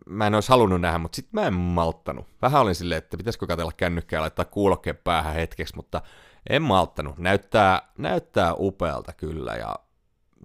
mä 0.06 0.26
en 0.26 0.34
olisi 0.34 0.48
halunnut 0.48 0.80
nähdä, 0.80 0.98
mutta 0.98 1.16
sitten 1.16 1.40
mä 1.40 1.46
en 1.46 1.54
malttanut. 1.54 2.26
Vähän 2.42 2.62
olin 2.62 2.74
silleen, 2.74 2.98
että 2.98 3.16
pitäisikö 3.16 3.46
katella 3.46 3.72
kännykkää 3.76 4.16
ja 4.16 4.20
laittaa 4.20 4.44
kuulokkeen 4.44 4.96
päähän 5.04 5.34
hetkeksi, 5.34 5.76
mutta 5.76 6.02
en 6.50 6.62
malttanut. 6.62 7.18
Näyttää, 7.18 7.92
näyttää 7.98 8.54
upealta 8.58 9.12
kyllä 9.12 9.52
ja 9.52 9.76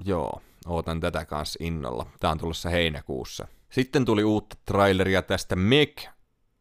joo, 0.05 0.41
ootan 0.67 0.99
tätä 0.99 1.25
kanssa 1.25 1.59
innolla. 1.61 2.05
Tää 2.19 2.31
on 2.31 2.37
tulossa 2.37 2.69
heinäkuussa. 2.69 3.47
Sitten 3.69 4.05
tuli 4.05 4.23
uutta 4.23 4.55
traileria 4.65 5.21
tästä 5.21 5.55
Meg 5.55 5.97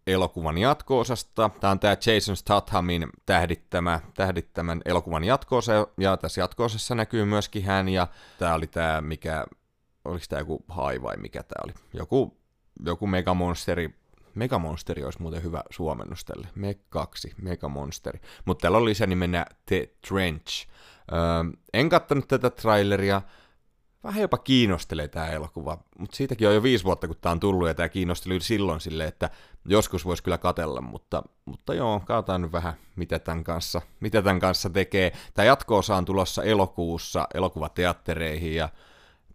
elokuvan 0.06 0.58
jatko-osasta. 0.58 1.50
Tämä 1.60 1.70
on 1.70 1.80
tämä 1.80 1.96
Jason 2.06 2.36
Stathamin 2.36 3.08
tähdittämä, 3.26 4.00
tähdittämän 4.14 4.80
elokuvan 4.84 5.24
jatkoosa, 5.24 5.72
ja 5.98 6.16
tässä 6.16 6.40
jatkoosassa 6.40 6.94
näkyy 6.94 7.24
myöskin 7.24 7.64
hän, 7.64 7.88
ja 7.88 8.06
tämä 8.38 8.54
oli 8.54 8.66
tämä, 8.66 9.00
mikä, 9.00 9.46
oliko 10.04 10.24
tämä 10.28 10.40
joku 10.40 10.64
hai 10.68 11.02
vai 11.02 11.16
mikä 11.16 11.42
tämä 11.42 11.62
oli? 11.64 11.72
Joku, 11.92 12.36
joku 12.84 13.06
megamonsteri, 13.06 13.94
Megamonsteri 14.34 15.04
olisi 15.04 15.22
muuten 15.22 15.42
hyvä 15.42 15.62
suomennus 15.70 16.24
tälle. 16.24 16.48
Meg 16.54 16.78
2, 16.88 17.34
Megamonsteri. 17.42 18.20
Mutta 18.44 18.62
täällä 18.62 18.78
on 18.78 18.84
lisänimenä 18.84 19.46
The 19.66 19.88
Trench. 20.08 20.68
Öö, 21.12 21.18
en 21.74 21.88
kattanut 21.88 22.28
tätä 22.28 22.50
traileria, 22.50 23.22
vähän 24.04 24.22
jopa 24.22 24.38
kiinnostelee 24.38 25.08
tämä 25.08 25.26
elokuva, 25.26 25.78
mutta 25.98 26.16
siitäkin 26.16 26.48
on 26.48 26.54
jo 26.54 26.62
viisi 26.62 26.84
vuotta, 26.84 27.06
kun 27.06 27.16
tämä 27.20 27.30
on 27.30 27.40
tullut, 27.40 27.68
ja 27.68 27.74
tämä 27.74 27.88
kiinnosteli 27.88 28.40
silloin 28.40 28.80
silleen, 28.80 29.08
että 29.08 29.30
joskus 29.64 30.04
voisi 30.04 30.22
kyllä 30.22 30.38
katella, 30.38 30.80
mutta, 30.80 31.22
mutta 31.44 31.74
joo, 31.74 32.00
katsotaan 32.00 32.42
nyt 32.42 32.52
vähän, 32.52 32.74
mitä 32.96 33.18
tämän 33.18 33.44
kanssa, 33.44 33.82
mitä 34.00 34.22
tämän 34.22 34.40
kanssa 34.40 34.70
tekee. 34.70 35.12
Tämä 35.34 35.46
jatko-osa 35.46 35.96
on 35.96 36.04
tulossa 36.04 36.42
elokuussa 36.42 37.26
elokuvateattereihin, 37.34 38.54
ja 38.54 38.68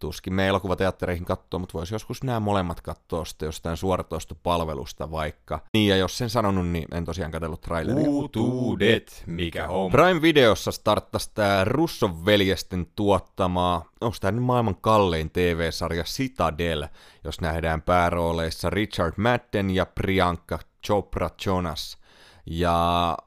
tuskin 0.01 0.33
me 0.33 0.47
elokuvateattereihin 0.47 1.25
katsoa, 1.25 1.59
mutta 1.59 1.73
voisi 1.73 1.95
joskus 1.95 2.23
nämä 2.23 2.39
molemmat 2.39 2.81
katsoa 2.81 3.25
sitten 3.25 3.45
jostain 3.45 3.77
suoratoistopalvelusta 3.77 5.11
vaikka. 5.11 5.59
Niin, 5.73 5.89
ja 5.89 5.97
jos 5.97 6.17
sen 6.17 6.29
sanonut, 6.29 6.67
niin 6.67 6.87
en 6.91 7.05
tosiaan 7.05 7.31
katsellut 7.31 7.61
traileria. 7.61 8.09
Uutuudet, 8.09 9.23
mikä 9.25 9.67
on? 9.67 9.91
Prime 9.91 10.21
Videossa 10.21 10.71
starttasi 10.71 11.31
tämä 11.33 11.63
Russon 11.63 12.25
veljesten 12.25 12.87
tuottamaa, 12.95 13.85
onko 14.01 14.17
tämä 14.21 14.31
nyt 14.31 14.43
maailman 14.43 14.75
kallein 14.81 15.29
TV-sarja 15.29 16.03
Citadel, 16.03 16.87
jos 17.23 17.41
nähdään 17.41 17.81
päärooleissa 17.81 18.69
Richard 18.69 19.13
Madden 19.17 19.69
ja 19.69 19.85
Priyanka 19.85 20.59
Chopra 20.85 21.29
Jonas. 21.45 21.97
Ja... 22.45 23.17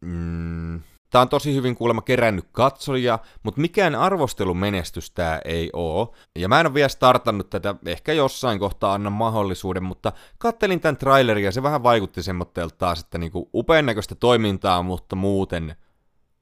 Mm, 0.00 0.80
Tämä 1.12 1.22
on 1.22 1.28
tosi 1.28 1.54
hyvin 1.54 1.74
kuulemma 1.74 2.02
kerännyt 2.02 2.48
katsoja, 2.52 3.18
mutta 3.42 3.60
mikään 3.60 3.94
arvostelumenestys 3.94 5.10
tämä 5.10 5.40
ei 5.44 5.70
oo. 5.72 6.14
Ja 6.36 6.48
mä 6.48 6.60
en 6.60 6.66
ole 6.66 6.74
vielä 6.74 6.88
startannut 6.88 7.50
tätä, 7.50 7.74
ehkä 7.86 8.12
jossain 8.12 8.58
kohtaa 8.58 8.94
annan 8.94 9.12
mahdollisuuden, 9.12 9.82
mutta 9.82 10.12
kattelin 10.38 10.80
tämän 10.80 10.96
trailerin 10.96 11.44
ja 11.44 11.52
se 11.52 11.62
vähän 11.62 11.82
vaikutti 11.82 12.22
semmoitteelta 12.22 12.76
taas, 12.78 13.00
että 13.00 13.18
niinku 13.18 13.50
upean 13.54 13.86
näköistä 13.86 14.14
toimintaa, 14.14 14.82
mutta 14.82 15.16
muuten 15.16 15.76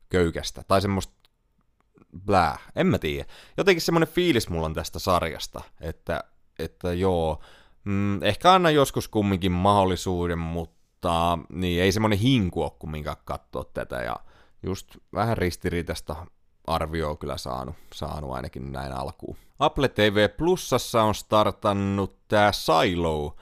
köykästä. 0.09 0.62
Tai 0.69 0.81
semmoista 0.81 1.15
blää, 2.27 2.59
en 2.77 2.87
mä 2.87 2.99
tiedä. 2.99 3.25
Jotenkin 3.57 3.83
semmoinen 3.83 4.09
fiilis 4.09 4.49
mulla 4.49 4.67
on 4.67 4.75
tästä 4.75 4.99
sarjasta, 4.99 5.62
että, 5.81 6.25
että 6.59 6.93
joo, 6.93 7.41
mm, 7.85 8.23
ehkä 8.23 8.53
annan 8.53 8.75
joskus 8.75 9.09
kumminkin 9.09 9.53
mahdollisuuden, 9.53 10.39
mutta 10.39 11.39
niin 11.53 11.83
ei 11.83 11.93
semmoinen 11.93 12.19
hinku 12.19 12.62
ole 12.62 12.73
kumminkaan 12.79 13.17
katsoa 13.25 13.65
tätä 13.65 13.97
ja 13.97 14.17
just 14.62 14.97
vähän 15.14 15.38
ristiriitasta 15.38 16.26
arvioa 16.67 17.17
kyllä 17.17 17.37
saanut, 17.37 17.75
saanut 17.95 18.33
ainakin 18.33 18.73
näin 18.73 18.93
alkuun. 18.93 19.37
Apple 19.59 19.88
TV 19.88 20.29
Plusassa 20.37 21.02
on 21.02 21.14
startannut 21.14 22.29
tämä 22.29 22.52
Silo 22.52 23.37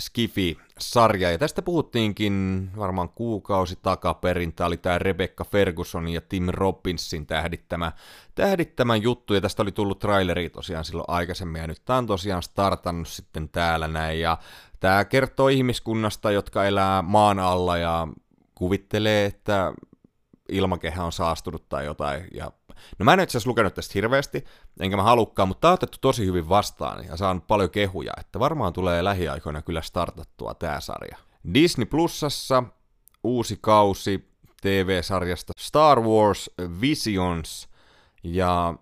Skifi-sarja, 0.00 1.30
ja 1.30 1.38
tästä 1.38 1.62
puhuttiinkin 1.62 2.70
varmaan 2.76 3.08
kuukausi 3.08 3.78
takaperin. 3.82 4.52
Tämä 4.52 4.66
oli 4.66 4.76
tämä 4.76 4.98
Rebecca 4.98 5.44
Ferguson 5.44 6.08
ja 6.08 6.20
Tim 6.20 6.46
Robbinsin 6.48 7.26
tähdittämä, 7.26 7.92
tähdittämä 8.34 8.96
juttu, 8.96 9.34
ja 9.34 9.40
tästä 9.40 9.62
oli 9.62 9.72
tullut 9.72 9.98
traileri 9.98 10.50
tosiaan 10.50 10.84
silloin 10.84 11.08
aikaisemmin, 11.08 11.60
ja 11.60 11.66
nyt 11.66 11.82
tämä 11.84 11.96
on 11.96 12.06
tosiaan 12.06 12.42
startannut 12.42 13.08
sitten 13.08 13.48
täällä 13.48 13.88
näin, 13.88 14.20
ja 14.20 14.38
tämä 14.80 15.04
kertoo 15.04 15.48
ihmiskunnasta, 15.48 16.30
jotka 16.30 16.64
elää 16.64 17.02
maan 17.02 17.38
alla, 17.38 17.76
ja 17.76 18.08
kuvittelee, 18.54 19.24
että 19.24 19.72
ilmakehä 20.48 21.04
on 21.04 21.12
saastunut 21.12 21.68
tai 21.68 21.84
jotain. 21.84 22.28
Ja... 22.34 22.52
No 22.98 23.04
mä 23.04 23.12
en 23.12 23.20
itse 23.20 23.38
asiassa 23.38 23.50
lukenut 23.50 23.74
tästä 23.74 23.92
hirveästi, 23.94 24.44
enkä 24.80 24.96
mä 24.96 25.02
halukkaan, 25.02 25.48
mutta 25.48 25.60
tää 25.60 25.70
on 25.70 25.74
otettu 25.74 25.98
tosi 26.00 26.26
hyvin 26.26 26.48
vastaan 26.48 27.04
ja 27.04 27.16
saanut 27.16 27.46
paljon 27.46 27.70
kehuja, 27.70 28.12
että 28.20 28.38
varmaan 28.38 28.72
tulee 28.72 29.04
lähiaikoina 29.04 29.62
kyllä 29.62 29.82
startattua 29.82 30.54
tää 30.54 30.80
sarja. 30.80 31.16
Disney 31.54 31.86
Plusassa 31.86 32.62
uusi 33.24 33.58
kausi 33.60 34.28
TV-sarjasta 34.62 35.52
Star 35.58 36.00
Wars 36.00 36.50
Visions, 36.80 37.68
ja 38.24 38.74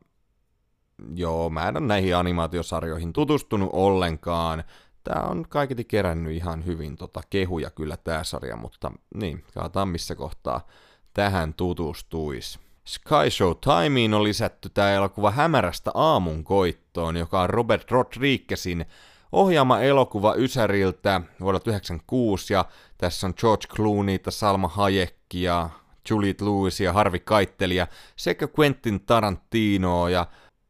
joo, 1.14 1.50
mä 1.50 1.68
en 1.68 1.76
ole 1.76 1.86
näihin 1.86 2.16
animaatiosarjoihin 2.16 3.12
tutustunut 3.12 3.70
ollenkaan. 3.72 4.64
Tää 5.04 5.22
on 5.22 5.44
kaiketi 5.48 5.84
kerännyt 5.84 6.32
ihan 6.32 6.66
hyvin 6.66 6.96
tota 6.96 7.20
kehuja 7.30 7.70
kyllä 7.70 7.96
tää 7.96 8.24
sarja, 8.24 8.56
mutta 8.56 8.92
niin, 9.14 9.44
katsotaan 9.54 9.88
missä 9.88 10.14
kohtaa 10.14 10.66
tähän 11.14 11.54
tutustuisi. 11.54 12.58
Sky 12.84 13.30
Show 13.30 13.52
Timeen 13.60 14.14
on 14.14 14.24
lisätty 14.24 14.68
tämä 14.68 14.92
elokuva 14.92 15.30
Hämärästä 15.30 15.90
aamun 15.94 16.44
koittoon, 16.44 17.16
joka 17.16 17.42
on 17.42 17.50
Robert 17.50 17.90
Rodriguezin 17.90 18.86
ohjaama 19.32 19.80
elokuva 19.80 20.34
Ysäriltä 20.34 21.20
vuodelta 21.40 21.64
1996, 21.64 22.52
ja 22.52 22.64
tässä 22.98 23.26
on 23.26 23.34
George 23.36 23.66
Clooney, 23.66 24.18
Salma 24.28 24.68
Hayek 24.68 25.16
ja 25.34 25.70
Juliette 26.10 26.44
Lewis 26.44 26.80
ja 26.80 26.92
Harvey 26.92 27.20
Keitel 27.20 27.86
sekä 28.16 28.48
Quentin 28.58 29.00
Tarantino 29.00 30.08
ja 30.08 30.26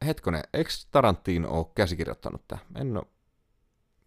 hetkonen, 0.06 0.42
eikö 0.54 0.70
Tarantino 0.90 1.50
ole 1.50 1.66
käsikirjoittanut 1.75 2.49
tämä? 2.49 2.61
En 2.75 2.96
oo... 2.96 3.04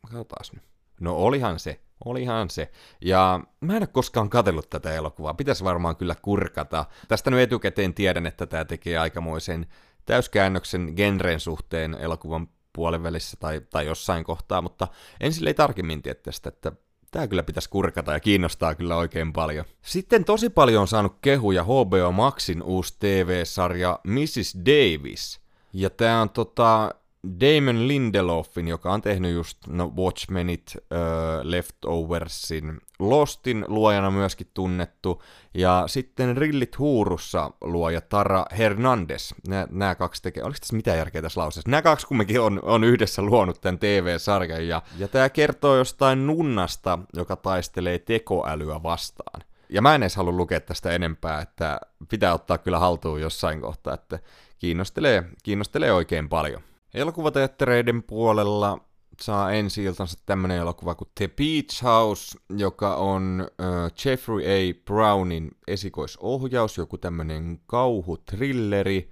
Katsotaan 0.01 0.45
nyt. 0.53 0.63
No 0.99 1.15
olihan 1.15 1.59
se. 1.59 1.79
Olihan 2.05 2.49
se. 2.49 2.71
Ja 3.01 3.39
mä 3.61 3.73
en 3.73 3.81
ole 3.81 3.87
koskaan 3.87 4.29
katsellut 4.29 4.69
tätä 4.69 4.93
elokuvaa. 4.93 5.33
Pitäisi 5.33 5.63
varmaan 5.63 5.95
kyllä 5.95 6.15
kurkata. 6.21 6.85
Tästä 7.07 7.31
nyt 7.31 7.39
etukäteen 7.39 7.93
tiedän, 7.93 8.25
että 8.25 8.45
tämä 8.45 8.65
tekee 8.65 8.97
aikamoisen 8.97 9.65
täyskäännöksen 10.05 10.93
genren 10.95 11.39
suhteen 11.39 11.93
elokuvan 11.99 12.47
puolen 12.73 13.03
välissä 13.03 13.37
tai, 13.39 13.61
tai 13.69 13.85
jossain 13.85 14.23
kohtaa, 14.23 14.61
mutta 14.61 14.87
en 15.19 15.33
sille 15.33 15.49
ei 15.49 15.53
tarkemmin 15.53 16.01
tiedä 16.01 16.19
tästä, 16.23 16.49
että 16.49 16.71
Tää 17.15 17.27
kyllä 17.27 17.43
pitäisi 17.43 17.69
kurkata 17.69 18.13
ja 18.13 18.19
kiinnostaa 18.19 18.75
kyllä 18.75 18.95
oikein 18.95 19.33
paljon. 19.33 19.65
Sitten 19.81 20.25
tosi 20.25 20.49
paljon 20.49 20.81
on 20.81 20.87
saanut 20.87 21.17
kehuja 21.21 21.63
HBO 21.63 22.11
Maxin 22.11 22.63
uusi 22.63 22.95
TV-sarja 22.99 23.99
Mrs. 24.03 24.57
Davis. 24.65 25.39
Ja 25.73 25.89
tää 25.89 26.21
on 26.21 26.29
tota 26.29 26.95
Damon 27.25 27.87
Lindelofin, 27.87 28.67
joka 28.67 28.93
on 28.93 29.01
tehnyt 29.01 29.33
just 29.33 29.57
no, 29.67 29.93
Watchmenit, 29.97 30.73
äh, 30.77 30.99
Leftoversin, 31.43 32.81
Lostin 32.99 33.65
luojana 33.67 34.11
myöskin 34.11 34.47
tunnettu, 34.53 35.21
ja 35.53 35.83
sitten 35.87 36.37
Rillit 36.37 36.79
huurussa 36.79 37.51
luoja 37.61 38.01
Tara 38.01 38.45
Hernandez. 38.57 39.33
Nämä 39.69 39.95
kaksi 39.95 40.21
tekee, 40.21 40.43
oliko 40.43 40.57
tässä 40.59 40.75
mitään 40.75 40.97
järkeä 40.97 41.21
tässä 41.21 41.41
lauseessa? 41.41 41.69
Nämä 41.69 41.81
kaksi 41.81 42.07
kumminkin 42.07 42.41
on, 42.41 42.59
on 42.63 42.83
yhdessä 42.83 43.21
luonut 43.21 43.61
tämän 43.61 43.79
TV-sarjan, 43.79 44.67
ja, 44.67 44.81
ja 44.97 45.07
tämä 45.07 45.29
kertoo 45.29 45.77
jostain 45.77 46.27
nunnasta, 46.27 46.99
joka 47.13 47.35
taistelee 47.35 47.99
tekoälyä 47.99 48.83
vastaan. 48.83 49.41
Ja 49.69 49.81
mä 49.81 49.95
en 49.95 50.03
edes 50.03 50.15
halua 50.15 50.33
lukea 50.33 50.59
tästä 50.59 50.91
enempää, 50.91 51.41
että 51.41 51.79
pitää 52.09 52.33
ottaa 52.33 52.57
kyllä 52.57 52.79
haltuun 52.79 53.21
jossain 53.21 53.61
kohtaa, 53.61 53.93
että 53.93 54.19
kiinnostelee, 54.59 55.23
kiinnostelee 55.43 55.91
oikein 55.91 56.29
paljon. 56.29 56.61
Elokuvateattereiden 56.95 58.03
puolella 58.03 58.79
saa 59.21 59.51
ensi 59.51 59.83
iltansa 59.83 60.17
tämmönen 60.25 60.57
elokuva 60.57 60.95
kuin 60.95 61.09
The 61.15 61.27
Beach 61.27 61.83
House, 61.83 62.37
joka 62.49 62.95
on 62.95 63.47
äh, 63.61 63.91
Jeffrey 64.05 64.45
A. 64.45 64.83
Brownin 64.85 65.51
esikoisohjaus, 65.67 66.77
joku 66.77 66.97
tämmönen 66.97 67.59
kauhutrilleri 67.65 69.11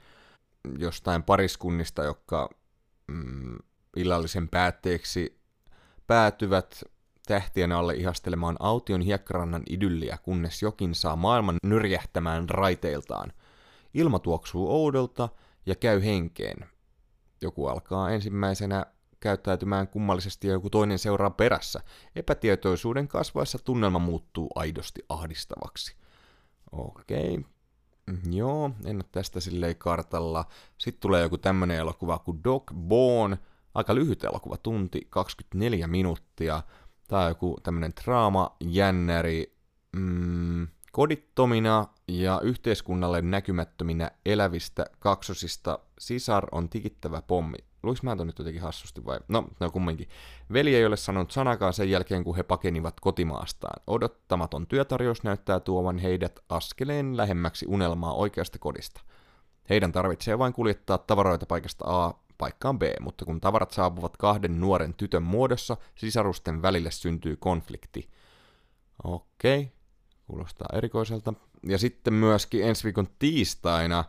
jostain 0.78 1.24
pariskunnista, 1.24 2.04
jotka 2.04 2.50
mm, 3.08 3.58
illallisen 3.98 4.50
päätteeksi 4.50 5.40
päätyvät 6.08 6.84
tähtien 7.28 7.72
alle 7.72 7.96
ihastelemaan 7.96 8.56
aution 8.60 9.02
hiekkarannan 9.02 9.64
idylliä, 9.70 10.18
kunnes 10.24 10.62
jokin 10.62 10.96
saa 10.96 11.16
maailman 11.16 11.58
nyrjähtämään 11.64 12.50
raiteiltaan. 12.50 13.34
Ilma 13.94 14.20
tuoksuu 14.20 14.72
oudolta 14.72 15.30
ja 15.66 15.76
käy 15.76 16.04
henkeen 16.04 16.73
joku 17.44 17.68
alkaa 17.68 18.10
ensimmäisenä 18.10 18.86
käyttäytymään 19.20 19.88
kummallisesti 19.88 20.48
ja 20.48 20.54
joku 20.54 20.70
toinen 20.70 21.00
seuraa 21.00 21.30
perässä. 21.30 21.80
Epätietoisuuden 22.16 23.08
kasvaessa 23.08 23.60
tunnelma 23.64 24.00
muuttuu 24.00 24.50
aidosti 24.56 25.06
ahdistavaksi. 25.10 25.96
Okei. 26.72 27.46
Joo, 28.32 28.72
en 28.86 28.96
ole 28.96 29.06
tästä 29.12 29.40
silleen 29.40 29.76
kartalla. 29.76 30.46
Sitten 30.78 31.02
tulee 31.02 31.22
joku 31.22 31.38
tämmönen 31.38 31.78
elokuva 31.78 32.20
kuin 32.20 32.44
Dog 32.44 32.64
Bone. 32.74 33.38
Aika 33.74 33.96
lyhyt 33.96 34.24
elokuva, 34.24 34.58
tunti 34.58 35.08
24 35.10 35.88
minuuttia. 35.88 36.64
Tää 37.08 37.20
on 37.20 37.30
joku 37.30 37.58
tämmönen 37.64 37.94
draama, 38.04 38.56
jännäri, 38.60 39.58
mm, 39.96 40.68
kodittomina 40.94 41.88
ja 42.08 42.40
yhteiskunnalle 42.44 43.22
näkymättöminä 43.22 44.12
elävistä 44.26 44.86
kaksosista 45.00 45.80
sisar 46.00 46.48
on 46.52 46.70
tikittävä 46.70 47.22
pommi. 47.22 47.58
Luis 47.84 48.04
mä 48.04 48.16
nyt 48.16 48.40
jotenkin 48.40 48.62
hassusti 48.62 49.06
vai? 49.06 49.20
No, 49.28 49.48
no 49.60 49.72
kumminkin. 49.72 50.10
Veli 50.54 50.76
ei 50.76 50.86
ole 50.86 50.98
sanonut 50.98 51.32
sanakaan 51.32 51.74
sen 51.74 51.90
jälkeen, 51.90 52.24
kun 52.24 52.36
he 52.36 52.44
pakenivat 52.44 53.00
kotimaastaan. 53.00 53.82
Odottamaton 53.88 54.68
työtarjous 54.68 55.24
näyttää 55.24 55.60
tuovan 55.60 55.98
heidät 55.98 56.40
askeleen 56.50 57.18
lähemmäksi 57.18 57.66
unelmaa 57.70 58.14
oikeasta 58.14 58.60
kodista. 58.60 59.02
Heidän 59.70 59.92
tarvitsee 59.92 60.40
vain 60.40 60.54
kuljettaa 60.54 60.98
tavaroita 60.98 61.46
paikasta 61.46 61.86
A 61.88 62.14
paikkaan 62.38 62.80
B, 62.80 62.84
mutta 63.00 63.26
kun 63.26 63.42
tavarat 63.42 63.72
saapuvat 63.72 64.18
kahden 64.18 64.60
nuoren 64.60 64.94
tytön 64.94 65.24
muodossa, 65.24 65.78
sisarusten 65.96 66.62
välille 66.62 66.92
syntyy 66.92 67.36
konflikti. 67.36 68.10
Okei, 69.04 69.72
kuulostaa 70.28 70.68
erikoiselta. 70.74 71.34
Ja 71.64 71.78
sitten 71.78 72.14
myöskin 72.14 72.64
ensi 72.64 72.84
viikon 72.84 73.08
tiistaina 73.20 74.04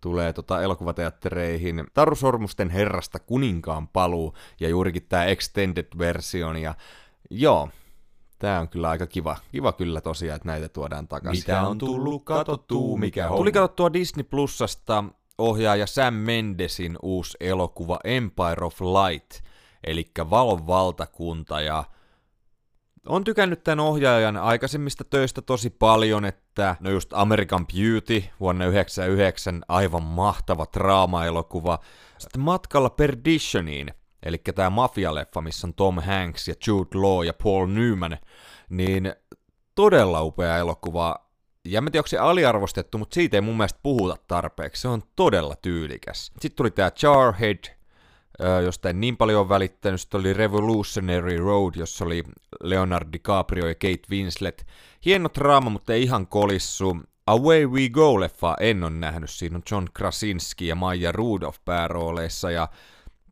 tulee 0.00 0.32
tota 0.32 0.62
elokuvateattereihin 0.62 1.86
Taru 1.94 2.16
Sormusten 2.16 2.70
herrasta 2.70 3.18
kuninkaan 3.18 3.88
paluu 3.88 4.34
ja 4.60 4.68
juurikin 4.68 5.06
tämä 5.08 5.24
extended 5.24 5.86
version 5.98 6.56
ja 6.56 6.74
joo, 7.30 7.68
Tää 8.40 8.60
on 8.60 8.68
kyllä 8.68 8.90
aika 8.90 9.06
kiva. 9.06 9.36
Kiva 9.52 9.72
kyllä 9.72 10.00
tosiaan, 10.00 10.36
että 10.36 10.48
näitä 10.48 10.68
tuodaan 10.68 11.08
takaisin. 11.08 11.42
Mitä 11.42 11.62
on 11.62 11.78
tullut 11.78 12.24
katsottua, 12.24 12.98
mikä 12.98 13.28
on? 13.28 13.36
Tuli 13.36 13.52
katsottua 13.52 13.92
Disney 13.92 14.24
Plusasta 14.24 15.04
ohjaaja 15.38 15.86
Sam 15.86 16.14
Mendesin 16.14 16.96
uusi 17.02 17.36
elokuva 17.40 17.98
Empire 18.04 18.64
of 18.64 18.80
Light, 18.80 19.44
eli 19.84 20.10
Valon 20.30 20.66
valtakunta, 20.66 21.60
ja 21.60 21.84
on 23.06 23.24
tykännyt 23.24 23.64
tämän 23.64 23.80
ohjaajan 23.80 24.36
aikaisemmista 24.36 25.04
töistä 25.04 25.42
tosi 25.42 25.70
paljon, 25.70 26.24
että 26.24 26.76
no 26.80 26.90
just 26.90 27.12
American 27.12 27.66
Beauty 27.66 28.24
vuonna 28.40 28.64
1999, 28.64 29.62
aivan 29.68 30.02
mahtava 30.02 30.66
draama-elokuva. 30.74 31.78
Sitten 32.18 32.40
matkalla 32.40 32.90
Perditioniin, 32.90 33.94
eli 34.22 34.38
tämä 34.38 34.70
mafialeffa, 34.70 35.40
missä 35.40 35.66
on 35.66 35.74
Tom 35.74 36.02
Hanks 36.02 36.48
ja 36.48 36.54
Jude 36.66 36.98
Law 36.98 37.26
ja 37.26 37.34
Paul 37.44 37.66
Newman, 37.66 38.18
niin 38.68 39.14
todella 39.74 40.22
upea 40.22 40.58
elokuva. 40.58 41.30
Ja 41.64 41.80
mä 41.80 41.90
tiedä, 41.90 42.00
onko 42.00 42.08
se 42.08 42.18
aliarvostettu, 42.18 42.98
mutta 42.98 43.14
siitä 43.14 43.36
ei 43.36 43.40
mun 43.40 43.56
mielestä 43.56 43.80
puhuta 43.82 44.16
tarpeeksi. 44.28 44.82
Se 44.82 44.88
on 44.88 45.02
todella 45.16 45.54
tyylikäs. 45.62 46.26
Sitten 46.26 46.56
tuli 46.56 46.70
tämä 46.70 46.90
Jarhead, 47.02 47.79
josta 48.64 48.90
en 48.90 49.00
niin 49.00 49.16
paljon 49.16 49.48
välittänyt. 49.48 50.00
Sitten 50.00 50.20
oli 50.20 50.32
Revolutionary 50.32 51.36
Road, 51.36 51.74
jossa 51.76 52.04
oli 52.04 52.24
Leonardo 52.62 53.12
DiCaprio 53.12 53.66
ja 53.66 53.74
Kate 53.74 54.02
Winslet. 54.10 54.66
Hieno 55.04 55.28
draama, 55.34 55.70
mutta 55.70 55.92
ei 55.92 56.02
ihan 56.02 56.26
kolissu. 56.26 56.96
Away 57.26 57.66
We 57.66 57.88
Go-leffa 57.88 58.56
en 58.60 58.84
ole 58.84 58.90
nähnyt. 58.90 59.30
Siinä 59.30 59.56
on 59.56 59.62
John 59.70 59.86
Krasinski 59.94 60.66
ja 60.66 60.74
Maija 60.74 61.12
Rudolph 61.12 61.58
päärooleissa. 61.64 62.50
Ja 62.50 62.68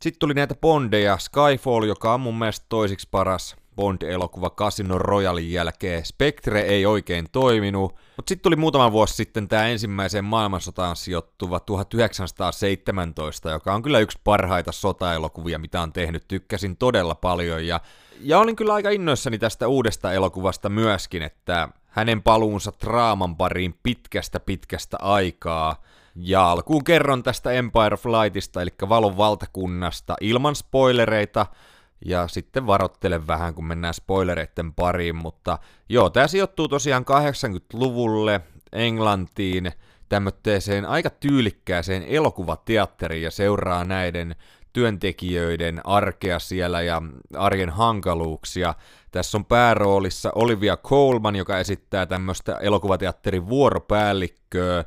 sitten 0.00 0.18
tuli 0.18 0.34
näitä 0.34 0.54
Bondeja. 0.54 1.18
Skyfall, 1.18 1.82
joka 1.82 2.14
on 2.14 2.20
mun 2.20 2.38
mielestä 2.38 2.66
toisiksi 2.68 3.08
paras 3.10 3.56
Bond-elokuva 3.78 4.50
Casino 4.50 4.98
Royalin 4.98 5.52
jälkeen. 5.52 6.04
Spectre 6.04 6.60
ei 6.60 6.86
oikein 6.86 7.26
toiminut, 7.32 7.94
mutta 8.16 8.28
sitten 8.28 8.42
tuli 8.42 8.56
muutama 8.56 8.92
vuosi 8.92 9.14
sitten 9.14 9.48
tämä 9.48 9.66
ensimmäiseen 9.66 10.24
maailmansotaan 10.24 10.96
sijoittuva 10.96 11.60
1917, 11.60 13.50
joka 13.50 13.74
on 13.74 13.82
kyllä 13.82 13.98
yksi 13.98 14.18
parhaita 14.24 14.72
sotaelokuvia, 14.72 15.58
mitä 15.58 15.80
on 15.80 15.92
tehnyt. 15.92 16.28
Tykkäsin 16.28 16.76
todella 16.76 17.14
paljon 17.14 17.66
ja, 17.66 17.80
ja 18.20 18.38
olin 18.38 18.56
kyllä 18.56 18.74
aika 18.74 18.90
innoissani 18.90 19.38
tästä 19.38 19.68
uudesta 19.68 20.12
elokuvasta 20.12 20.68
myöskin, 20.68 21.22
että 21.22 21.68
hänen 21.86 22.22
paluunsa 22.22 22.72
draaman 22.80 23.36
pariin 23.36 23.74
pitkästä 23.82 24.40
pitkästä 24.40 24.96
aikaa. 25.00 25.82
Ja 26.14 26.50
alkuun 26.50 26.84
kerron 26.84 27.22
tästä 27.22 27.52
Empire 27.52 27.94
of 27.94 28.06
Lightista, 28.06 28.62
eli 28.62 28.70
Valon 28.88 29.16
valtakunnasta, 29.16 30.16
ilman 30.20 30.56
spoilereita, 30.56 31.46
ja 32.04 32.28
sitten 32.28 32.66
varoittelen 32.66 33.26
vähän, 33.26 33.54
kun 33.54 33.64
mennään 33.64 33.94
spoilereiden 33.94 34.74
pariin, 34.74 35.16
mutta 35.16 35.58
joo, 35.88 36.10
tämä 36.10 36.28
sijoittuu 36.28 36.68
tosiaan 36.68 37.04
80-luvulle 37.04 38.40
Englantiin 38.72 39.72
tämmöiseen 40.08 40.86
aika 40.86 41.10
tyylikkääseen 41.10 42.02
elokuvateatteriin 42.02 43.22
ja 43.22 43.30
seuraa 43.30 43.84
näiden 43.84 44.36
työntekijöiden 44.72 45.80
arkea 45.84 46.38
siellä 46.38 46.82
ja 46.82 47.02
arjen 47.36 47.70
hankaluuksia. 47.70 48.74
Tässä 49.10 49.38
on 49.38 49.44
pääroolissa 49.44 50.32
Olivia 50.34 50.76
Colman, 50.76 51.36
joka 51.36 51.58
esittää 51.58 52.06
tämmöistä 52.06 52.56
elokuvateatterin 52.56 53.48
vuoropäällikköä, 53.48 54.84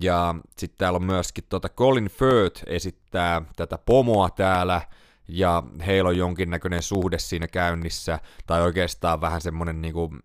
ja 0.00 0.34
sitten 0.56 0.78
täällä 0.78 0.96
on 0.96 1.04
myöskin 1.04 1.44
tota 1.48 1.68
Colin 1.68 2.10
Firth 2.10 2.62
esittää 2.66 3.42
tätä 3.56 3.78
pomoa 3.78 4.30
täällä, 4.30 4.80
ja 5.28 5.62
heillä 5.86 6.08
on 6.08 6.16
jonkinnäköinen 6.16 6.82
suhde 6.82 7.18
siinä 7.18 7.48
käynnissä, 7.48 8.18
tai 8.46 8.62
oikeastaan 8.62 9.20
vähän 9.20 9.40
semmoinen 9.40 9.82
niin 9.82 9.94
kuin 9.94 10.20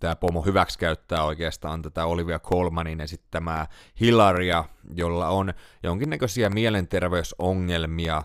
tämä 0.00 0.16
pomo 0.16 0.42
hyväksikäyttää 0.42 1.24
oikeastaan 1.24 1.82
tätä 1.82 2.06
Olivia 2.06 2.38
Colmanin 2.38 3.00
esittämää 3.00 3.66
Hilaria, 4.00 4.64
jolla 4.94 5.28
on 5.28 5.54
jonkinnäköisiä 5.82 6.50
mielenterveysongelmia. 6.50 8.22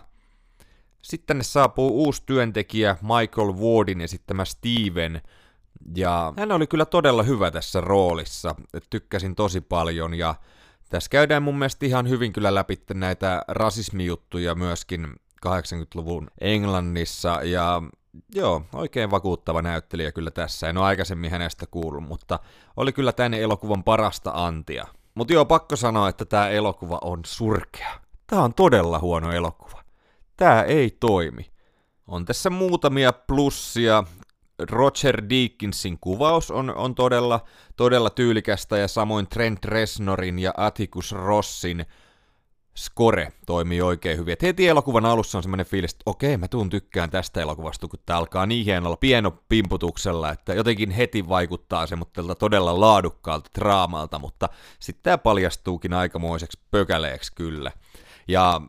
Sitten 1.02 1.26
tänne 1.26 1.44
saapuu 1.44 2.04
uusi 2.04 2.22
työntekijä 2.26 2.96
Michael 3.02 3.52
Wardin 3.52 4.00
esittämä 4.00 4.44
Steven, 4.44 5.22
ja 5.96 6.32
hän 6.36 6.52
oli 6.52 6.66
kyllä 6.66 6.86
todella 6.86 7.22
hyvä 7.22 7.50
tässä 7.50 7.80
roolissa, 7.80 8.54
tykkäsin 8.90 9.34
tosi 9.34 9.60
paljon, 9.60 10.14
ja 10.14 10.34
tässä 10.88 11.10
käydään 11.10 11.42
mun 11.42 11.58
mielestä 11.58 11.86
ihan 11.86 12.08
hyvin 12.08 12.32
kyllä 12.32 12.54
läpi 12.54 12.78
näitä 12.94 13.42
rasismijuttuja 13.48 14.54
myöskin 14.54 15.08
80-luvun 15.46 16.30
Englannissa 16.40 17.40
ja 17.42 17.82
joo, 18.34 18.62
oikein 18.72 19.10
vakuuttava 19.10 19.62
näyttelijä 19.62 20.12
kyllä 20.12 20.30
tässä. 20.30 20.68
En 20.68 20.78
ole 20.78 20.86
aikaisemmin 20.86 21.30
hänestä 21.30 21.66
kuullut, 21.70 22.04
mutta 22.04 22.38
oli 22.76 22.92
kyllä 22.92 23.12
tänne 23.12 23.42
elokuvan 23.42 23.84
parasta 23.84 24.30
antia. 24.34 24.86
Mutta 25.14 25.32
joo, 25.32 25.44
pakko 25.44 25.76
sanoa, 25.76 26.08
että 26.08 26.24
tämä 26.24 26.48
elokuva 26.48 26.98
on 27.02 27.20
surkea. 27.26 28.00
Tämä 28.26 28.42
on 28.42 28.54
todella 28.54 28.98
huono 28.98 29.32
elokuva. 29.32 29.82
Tämä 30.36 30.62
ei 30.62 30.90
toimi. 31.00 31.50
On 32.06 32.24
tässä 32.24 32.50
muutamia 32.50 33.12
plussia. 33.12 34.04
Roger 34.70 35.22
Deakinsin 35.30 35.98
kuvaus 36.00 36.50
on, 36.50 36.74
on 36.76 36.94
todella, 36.94 37.40
todella 37.76 38.10
tyylikästä 38.10 38.78
ja 38.78 38.88
samoin 38.88 39.26
Trent 39.26 39.64
Resnorin 39.64 40.38
ja 40.38 40.54
Atticus 40.56 41.12
Rossin 41.12 41.86
score 42.78 43.32
toimii 43.46 43.80
oikein 43.80 44.18
hyvin. 44.18 44.32
Et 44.32 44.42
heti 44.42 44.68
elokuvan 44.68 45.06
alussa 45.06 45.38
on 45.38 45.42
semmoinen 45.42 45.66
fiilis, 45.66 45.92
että 45.92 46.02
okei, 46.06 46.36
mä 46.36 46.48
tuun 46.48 46.70
tykkään 46.70 47.10
tästä 47.10 47.40
elokuvasta, 47.40 47.88
kun 47.88 48.00
tää 48.06 48.16
alkaa 48.16 48.46
niin 48.46 48.64
hienolla 48.64 48.96
pieno 48.96 49.30
pimputuksella, 49.48 50.32
että 50.32 50.54
jotenkin 50.54 50.90
heti 50.90 51.28
vaikuttaa 51.28 51.86
semmoittelta 51.86 52.34
todella 52.34 52.80
laadukkaalta 52.80 53.50
draamalta, 53.58 54.18
mutta 54.18 54.48
sitten 54.80 55.02
tämä 55.02 55.18
paljastuukin 55.18 55.92
aikamoiseksi 55.92 56.60
pökäleeksi 56.70 57.32
kyllä. 57.34 57.72
Ja 58.28 58.60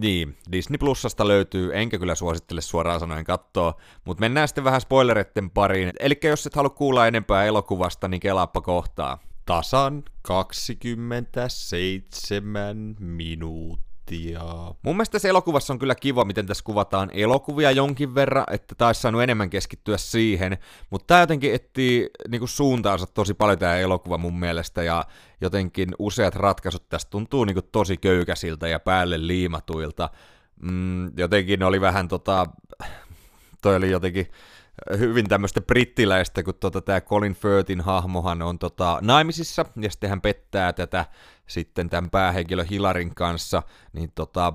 niin, 0.00 0.36
Disney 0.52 0.78
Plusasta 0.78 1.28
löytyy, 1.28 1.70
enkä 1.74 1.98
kyllä 1.98 2.14
suosittele 2.14 2.60
suoraan 2.60 3.00
sanoen 3.00 3.24
katsoa, 3.24 3.74
mutta 4.04 4.20
mennään 4.20 4.48
sitten 4.48 4.64
vähän 4.64 4.80
spoilereiden 4.80 5.50
pariin. 5.50 5.92
Eli 6.00 6.18
jos 6.24 6.46
et 6.46 6.54
halua 6.54 6.70
kuulla 6.70 7.06
enempää 7.06 7.44
elokuvasta, 7.44 8.08
niin 8.08 8.20
kelaappa 8.20 8.60
kohtaa. 8.60 9.18
Tasan 9.48 10.02
27 10.22 12.96
minuuttia. 12.98 14.40
Mun 14.82 14.96
mielestä 14.96 15.12
tässä 15.12 15.28
elokuvassa 15.28 15.72
on 15.72 15.78
kyllä 15.78 15.94
kiva, 15.94 16.24
miten 16.24 16.46
tässä 16.46 16.64
kuvataan 16.64 17.10
elokuvia 17.12 17.70
jonkin 17.70 18.14
verran, 18.14 18.44
että 18.50 18.74
taisi 18.74 19.00
saanut 19.00 19.22
enemmän 19.22 19.50
keskittyä 19.50 19.98
siihen, 19.98 20.58
mutta 20.90 21.06
tämä 21.06 21.20
jotenkin 21.20 21.54
etsii 21.54 22.10
niinku 22.28 22.46
suuntaansa 22.46 23.06
tosi 23.06 23.34
paljon 23.34 23.58
tämä 23.58 23.76
elokuva 23.76 24.18
mun 24.18 24.38
mielestä, 24.38 24.82
ja 24.82 25.04
jotenkin 25.40 25.88
useat 25.98 26.34
ratkaisut 26.34 26.88
tästä 26.88 27.10
tuntuu 27.10 27.44
niinku 27.44 27.62
tosi 27.62 27.96
köykäisiltä 27.96 28.68
ja 28.68 28.80
päälle 28.80 29.26
liimatuilta. 29.26 30.10
Mm, 30.62 31.18
jotenkin 31.18 31.62
oli 31.62 31.80
vähän 31.80 32.08
tota, 32.08 32.46
toi 33.62 33.76
oli 33.76 33.90
jotenkin 33.90 34.26
hyvin 34.98 35.28
tämmöistä 35.28 35.60
brittiläistä, 35.60 36.42
kun 36.42 36.54
tota, 36.54 36.80
tämä 36.80 37.00
Colin 37.00 37.34
Firthin 37.34 37.80
hahmohan 37.80 38.42
on 38.42 38.58
tota, 38.58 38.98
naimisissa, 39.02 39.64
ja 39.80 39.90
sitten 39.90 40.10
hän 40.10 40.20
pettää 40.20 40.72
tätä 40.72 41.04
sitten 41.46 41.90
tämän 41.90 42.10
päähenkilö 42.10 42.64
Hilarin 42.70 43.14
kanssa, 43.14 43.62
niin 43.92 44.12
tota, 44.14 44.52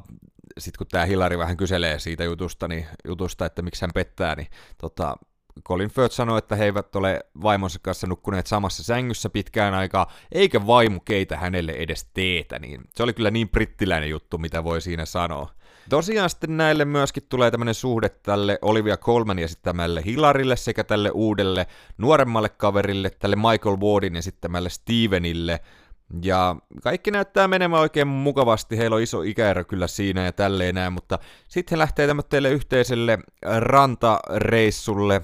sitten 0.58 0.78
kun 0.78 0.88
tämä 0.88 1.06
Hilari 1.06 1.38
vähän 1.38 1.58
kyselee 1.58 2.00
siitä 2.00 2.24
jutusta, 2.24 2.68
niin, 2.68 2.86
jutusta 3.08 3.46
että 3.46 3.62
miksi 3.62 3.82
hän 3.82 3.92
pettää, 3.94 4.36
niin 4.36 4.48
tota, 4.78 5.18
Colin 5.68 5.90
Firth 5.90 6.16
sanoi, 6.16 6.38
että 6.38 6.56
he 6.56 6.66
eivät 6.66 6.96
ole 6.96 7.20
vaimonsa 7.44 7.80
kanssa 7.82 8.08
nukkuneet 8.08 8.48
samassa 8.48 8.84
sängyssä 8.84 9.30
pitkään 9.30 9.74
aikaa, 9.74 10.12
eikä 10.32 10.68
vaimo 10.68 11.00
keitä 11.00 11.38
hänelle 11.38 11.72
edes 11.72 12.10
teetä, 12.14 12.60
niin 12.60 12.82
se 12.96 13.04
oli 13.04 13.14
kyllä 13.14 13.32
niin 13.32 13.50
brittiläinen 13.50 14.10
juttu, 14.10 14.38
mitä 14.38 14.64
voi 14.64 14.82
siinä 14.82 15.06
sanoa. 15.06 15.50
Tosiaan 15.90 16.30
sitten 16.30 16.58
näille 16.58 16.86
myöskin 16.86 17.24
tulee 17.30 17.52
tämmöinen 17.52 17.74
suhde 17.74 18.10
tälle 18.10 18.60
Olivia 18.62 18.98
Colman 18.98 19.40
esittämälle 19.40 20.02
Hilarille 20.06 20.56
sekä 20.56 20.84
tälle 20.84 21.12
uudelle 21.12 21.68
nuoremmalle 21.98 22.50
kaverille, 22.50 23.10
tälle 23.10 23.36
Michael 23.36 23.78
Wardin 23.78 24.16
esittämälle 24.16 24.70
Stevenille, 24.70 25.60
ja 26.22 26.56
kaikki 26.84 27.12
näyttää 27.12 27.48
menemään 27.48 27.82
oikein 27.82 28.08
mukavasti, 28.08 28.78
heillä 28.78 28.96
on 28.96 29.02
iso 29.02 29.22
ikäero 29.22 29.64
kyllä 29.64 29.88
siinä 29.88 30.26
ja 30.26 30.32
tälleen 30.32 30.76
näin, 30.76 30.94
mutta 30.94 31.20
sitten 31.48 31.76
he 31.76 31.80
lähtee 31.80 32.08
tämmöiselle 32.08 32.50
yhteiselle 32.50 33.20
rantareissulle 33.58 35.22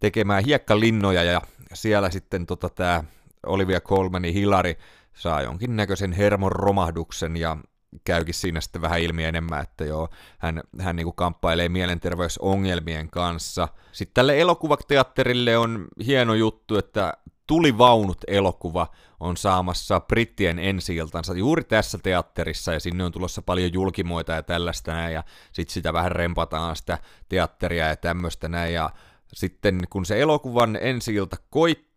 tekemään 0.00 0.44
hiekkalinnoja 0.44 1.22
ja 1.22 1.42
siellä 1.74 2.10
sitten 2.10 2.46
tota 2.46 2.68
tämä 2.68 3.04
Olivia 3.46 3.80
Colmanin 3.80 4.34
Hilari 4.34 4.78
saa 5.14 5.42
jonkin 5.42 5.76
näköisen 5.76 6.12
hermon 6.12 6.52
romahduksen 6.52 7.36
ja 7.36 7.56
käykin 8.04 8.34
siinä 8.34 8.60
sitten 8.60 8.82
vähän 8.82 9.00
ilmi 9.00 9.24
enemmän, 9.24 9.62
että 9.62 9.84
joo, 9.84 10.08
hän, 10.38 10.62
hän 10.80 10.96
niin 10.96 11.06
kuin 11.06 11.16
kamppailee 11.16 11.68
mielenterveysongelmien 11.68 13.10
kanssa. 13.10 13.68
Sitten 13.92 14.14
tälle 14.14 14.40
elokuvateatterille 14.40 15.58
on 15.58 15.88
hieno 16.06 16.34
juttu, 16.34 16.78
että 16.78 17.14
Tulivaunut 17.48 18.18
elokuva 18.26 18.86
on 19.20 19.36
saamassa 19.36 20.00
brittien 20.00 20.58
ensi 20.58 20.96
juuri 21.36 21.64
tässä 21.64 21.98
teatterissa, 22.02 22.72
ja 22.72 22.80
sinne 22.80 23.04
on 23.04 23.12
tulossa 23.12 23.42
paljon 23.42 23.72
julkimoita 23.72 24.32
ja 24.32 24.42
tällaista 24.42 24.92
näin, 24.92 25.14
ja 25.14 25.24
sitten 25.52 25.72
sitä 25.72 25.92
vähän 25.92 26.12
rempataan 26.12 26.76
sitä 26.76 26.98
teatteria 27.28 27.86
ja 27.86 27.96
tämmöistä 27.96 28.48
näin, 28.48 28.74
ja 28.74 28.90
sitten 29.34 29.80
kun 29.90 30.06
se 30.06 30.20
elokuvan 30.20 30.78
ensi 30.80 31.12
koittaa, 31.50 31.87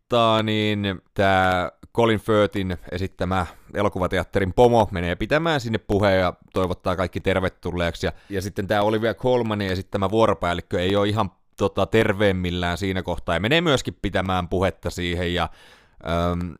niin 0.43 1.01
tämä 1.13 1.71
Colin 1.95 2.19
Firthin 2.19 2.77
esittämä 2.91 3.45
elokuvateatterin 3.73 4.53
pomo 4.53 4.87
menee 4.91 5.15
pitämään 5.15 5.61
sinne 5.61 5.77
puheen 5.77 6.19
ja 6.19 6.33
toivottaa 6.53 6.95
kaikki 6.95 7.19
tervetulleeksi. 7.19 8.05
Ja, 8.05 8.11
ja 8.29 8.41
sitten 8.41 8.67
tämä 8.67 8.81
Olivia 8.81 9.13
Colmanin 9.13 9.71
esittämä 9.71 10.09
vuoropäällikkö 10.09 10.81
ei 10.81 10.95
ole 10.95 11.07
ihan 11.07 11.31
tota, 11.57 11.85
terveemmillään 11.85 12.77
siinä 12.77 13.03
kohtaa 13.03 13.35
ja 13.35 13.39
menee 13.39 13.61
myöskin 13.61 13.97
pitämään 14.01 14.47
puhetta 14.47 14.89
siihen 14.89 15.33
ja 15.33 15.49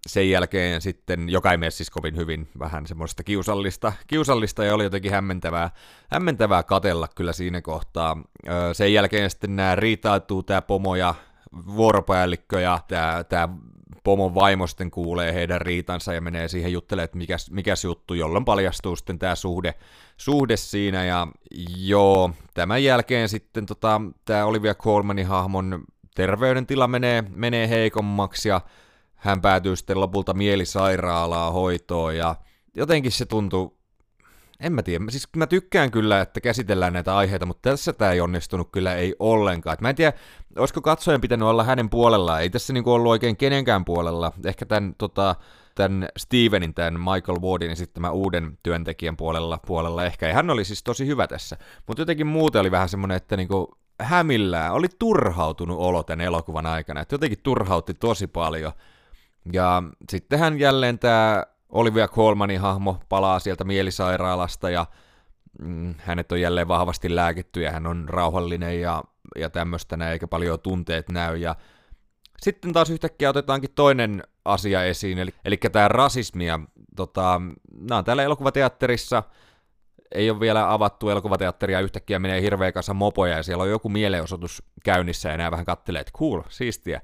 sen 0.07 0.29
jälkeen 0.29 0.81
sitten, 0.81 1.29
joka 1.29 1.51
ei 1.51 1.57
mene 1.57 1.71
siis 1.71 1.89
kovin 1.89 2.15
hyvin, 2.15 2.49
vähän 2.59 2.87
semmoista 2.87 3.23
kiusallista, 3.23 3.93
kiusallista 4.07 4.63
ja 4.63 4.73
oli 4.73 4.83
jotenkin 4.83 5.11
hämmentävää, 5.11 5.69
hämmentävää 6.07 6.63
katella 6.63 7.07
kyllä 7.15 7.33
siinä 7.33 7.61
kohtaa. 7.61 8.17
Sen 8.73 8.93
jälkeen 8.93 9.29
sitten 9.29 9.55
nämä 9.55 9.75
riitautuu 9.75 10.43
tämä 10.43 10.61
pomo 10.61 10.95
ja 10.95 11.15
vuoropäällikkö 11.75 12.61
ja 12.61 12.79
tämä, 12.87 13.23
tämä 13.29 13.49
pomon 14.03 14.35
vaimo 14.35 14.67
sitten 14.67 14.91
kuulee 14.91 15.33
heidän 15.33 15.61
riitansa 15.61 16.13
ja 16.13 16.21
menee 16.21 16.47
siihen 16.47 16.71
juttelemaan, 16.71 17.05
että 17.05 17.17
mikäs, 17.17 17.51
mikäs 17.51 17.83
juttu, 17.83 18.13
jolloin 18.13 18.45
paljastuu 18.45 18.95
sitten 18.95 19.19
tämä 19.19 19.35
suhde, 19.35 19.73
suhde 20.17 20.57
siinä. 20.57 21.05
Ja 21.05 21.27
joo, 21.77 22.31
tämän 22.53 22.83
jälkeen 22.83 23.29
sitten 23.29 23.65
tota, 23.65 24.01
tämä 24.25 24.45
Olivia 24.45 24.75
Colmanin 24.75 25.27
hahmon 25.27 25.83
terveydentila 26.15 26.87
menee, 26.87 27.23
menee 27.35 27.69
heikommaksi 27.69 28.49
ja 28.49 28.61
hän 29.15 29.41
päätyy 29.41 29.75
sitten 29.75 29.99
lopulta 29.99 30.33
mielisairaalaa 30.33 31.51
hoitoon 31.51 32.17
ja 32.17 32.35
jotenkin 32.75 33.11
se 33.11 33.25
tuntuu 33.25 33.80
en 34.61 34.73
mä 34.73 34.83
tiedä. 34.83 35.05
Siis 35.09 35.27
mä 35.35 35.47
tykkään 35.47 35.91
kyllä, 35.91 36.21
että 36.21 36.41
käsitellään 36.41 36.93
näitä 36.93 37.17
aiheita, 37.17 37.45
mutta 37.45 37.69
tässä 37.69 37.93
tämä 37.93 38.11
ei 38.11 38.21
onnistunut 38.21 38.69
kyllä 38.71 38.95
ei 38.95 39.15
ollenkaan. 39.19 39.73
Et 39.73 39.81
mä 39.81 39.89
en 39.89 39.95
tiedä, 39.95 40.13
olisiko 40.57 40.81
katsojen 40.81 41.21
pitänyt 41.21 41.47
olla 41.47 41.63
hänen 41.63 41.89
puolellaan. 41.89 42.41
Ei 42.41 42.49
tässä 42.49 42.73
niinku 42.73 42.91
ollut 42.91 43.09
oikein 43.09 43.37
kenenkään 43.37 43.85
puolella. 43.85 44.31
Ehkä 44.45 44.65
tämän, 44.65 44.95
tota, 44.97 45.35
tämän 45.75 46.09
Stevenin, 46.17 46.73
tämän 46.73 46.99
Michael 46.99 47.41
Wardin 47.41 47.71
esittämän 47.71 48.13
uuden 48.13 48.57
työntekijän 48.63 49.17
puolella, 49.17 49.59
puolella 49.67 50.05
ehkä. 50.05 50.27
Ja 50.27 50.33
hän 50.33 50.49
oli 50.49 50.65
siis 50.65 50.83
tosi 50.83 51.07
hyvä 51.07 51.27
tässä. 51.27 51.57
Mutta 51.87 52.01
jotenkin 52.01 52.27
muuten 52.27 52.61
oli 52.61 52.71
vähän 52.71 52.89
semmoinen, 52.89 53.17
että 53.17 53.37
niinku 53.37 53.77
hämillään 54.01 54.73
oli 54.73 54.87
turhautunut 54.99 55.79
olo 55.79 56.03
tämän 56.03 56.25
elokuvan 56.25 56.65
aikana. 56.65 57.01
Että 57.01 57.13
jotenkin 57.13 57.39
turhautti 57.43 57.93
tosi 57.93 58.27
paljon. 58.27 58.71
Ja 59.53 59.83
sittenhän 60.09 60.59
jälleen 60.59 60.99
tämä 60.99 61.45
Olivia 61.71 62.07
Colmanin 62.07 62.59
hahmo 62.59 63.01
palaa 63.09 63.39
sieltä 63.39 63.63
mielisairaalasta 63.63 64.69
ja 64.69 64.85
mm, 65.61 65.95
hänet 65.97 66.31
on 66.31 66.41
jälleen 66.41 66.67
vahvasti 66.67 67.15
lääkitty 67.15 67.61
ja 67.61 67.71
hän 67.71 67.87
on 67.87 68.09
rauhallinen 68.09 68.81
ja, 68.81 69.03
ja 69.35 69.49
tämmöistä 69.49 69.97
näin, 69.97 70.11
eikä 70.11 70.27
paljon 70.27 70.59
tunteet 70.59 71.09
näy. 71.09 71.37
Ja 71.37 71.55
sitten 72.41 72.73
taas 72.73 72.89
yhtäkkiä 72.89 73.29
otetaankin 73.29 73.71
toinen 73.75 74.23
asia 74.45 74.83
esiin, 74.83 75.17
eli, 75.17 75.31
eli 75.45 75.57
tämä 75.57 75.87
rasismi. 75.87 76.45
Ja, 76.45 76.59
tota, 76.95 77.41
nämä 77.79 77.97
on 77.97 78.05
täällä 78.05 78.23
elokuvateatterissa, 78.23 79.23
ei 80.11 80.29
ole 80.29 80.39
vielä 80.39 80.73
avattu 80.73 81.09
elokuvateatteria, 81.09 81.79
yhtäkkiä 81.79 82.19
menee 82.19 82.41
hirveä 82.41 82.71
kasa 82.71 82.93
mopoja 82.93 83.35
ja 83.35 83.43
siellä 83.43 83.63
on 83.63 83.69
joku 83.69 83.89
mielenosoitus 83.89 84.63
käynnissä 84.83 85.29
ja 85.29 85.37
nämä 85.37 85.51
vähän 85.51 85.65
kattelee, 85.65 86.01
että 86.01 86.17
cool, 86.17 86.41
siistiä 86.49 87.01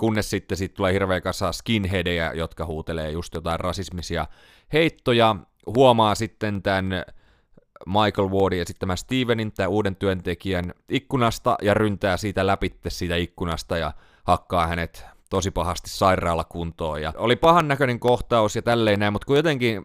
kunnes 0.00 0.30
sitten 0.30 0.58
siitä 0.58 0.74
tulee 0.74 0.92
hirveä 0.92 1.20
kasa 1.20 1.52
skinheadejä, 1.52 2.32
jotka 2.32 2.66
huutelee 2.66 3.10
just 3.10 3.34
jotain 3.34 3.60
rasismisia 3.60 4.26
heittoja. 4.72 5.36
Huomaa 5.66 6.14
sitten 6.14 6.62
tämän 6.62 7.04
Michael 7.86 8.28
Wardin 8.28 8.58
ja 8.58 8.64
sitten 8.64 8.80
tämä 8.80 8.96
Stevenin, 8.96 9.52
tämä 9.52 9.68
uuden 9.68 9.96
työntekijän 9.96 10.74
ikkunasta 10.88 11.56
ja 11.62 11.74
ryntää 11.74 12.16
siitä 12.16 12.46
läpitte 12.46 12.90
siitä 12.90 13.16
ikkunasta 13.16 13.78
ja 13.78 13.92
hakkaa 14.24 14.66
hänet 14.66 15.04
tosi 15.30 15.50
pahasti 15.50 15.90
sairaalakuntoon. 15.90 17.02
Ja 17.02 17.12
oli 17.16 17.36
pahan 17.36 17.68
näköinen 17.68 18.00
kohtaus 18.00 18.56
ja 18.56 18.62
tälleen 18.62 19.00
näin, 19.00 19.12
mutta 19.12 19.26
kun 19.26 19.36
jotenkin 19.36 19.82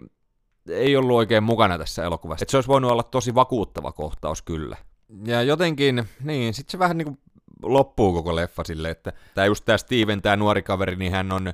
ei 0.70 0.98
ollut 0.98 1.18
oikein 1.18 1.44
mukana 1.44 1.78
tässä 1.78 2.04
elokuvassa. 2.04 2.44
Et 2.44 2.50
se 2.50 2.58
olisi 2.58 2.68
voinut 2.68 2.92
olla 2.92 3.04
tosi 3.04 3.36
vakuuttava 3.36 3.92
kohtaus 3.92 4.42
kyllä. 4.42 4.78
Ja 5.26 5.42
jotenkin, 5.42 6.04
niin, 6.24 6.54
sitten 6.54 6.72
se 6.72 6.80
vähän 6.80 6.98
niin 6.98 7.06
kuin 7.06 7.20
loppuu 7.74 8.14
koko 8.14 8.36
leffa 8.36 8.64
sille, 8.64 8.90
että 8.90 9.14
tämä 9.34 9.46
just 9.46 9.66
tämä 9.66 9.78
Steven, 9.78 10.22
tämä 10.22 10.36
nuori 10.36 10.62
kaveri, 10.62 10.96
niin 10.96 11.12
hän 11.12 11.32
on 11.32 11.54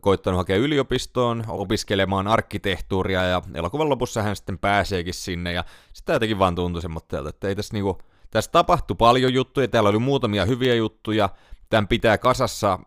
koittanut 0.00 0.38
hakea 0.38 0.56
yliopistoon 0.56 1.44
opiskelemaan 1.48 2.28
arkkitehtuuria 2.28 3.22
ja 3.22 3.42
elokuvan 3.54 3.88
lopussa 3.88 4.22
hän 4.22 4.36
sitten 4.36 4.58
pääseekin 4.58 5.14
sinne. 5.14 5.52
Ja 5.52 5.64
sitä 5.92 6.12
jotenkin 6.12 6.38
vaan 6.38 6.54
tuntui 6.54 6.82
semmoitteelta, 6.82 7.28
että 7.28 7.48
ei 7.48 7.56
tässä 7.56 7.74
niinku, 7.74 8.02
tässä 8.30 8.50
tapahtui 8.52 8.96
paljon 8.98 9.34
juttuja, 9.34 9.68
täällä 9.68 9.90
oli 9.90 9.98
muutamia 9.98 10.44
hyviä 10.44 10.74
juttuja, 10.74 11.28
tämän 11.70 11.88
pitää 11.88 12.18
kasassa 12.18 12.78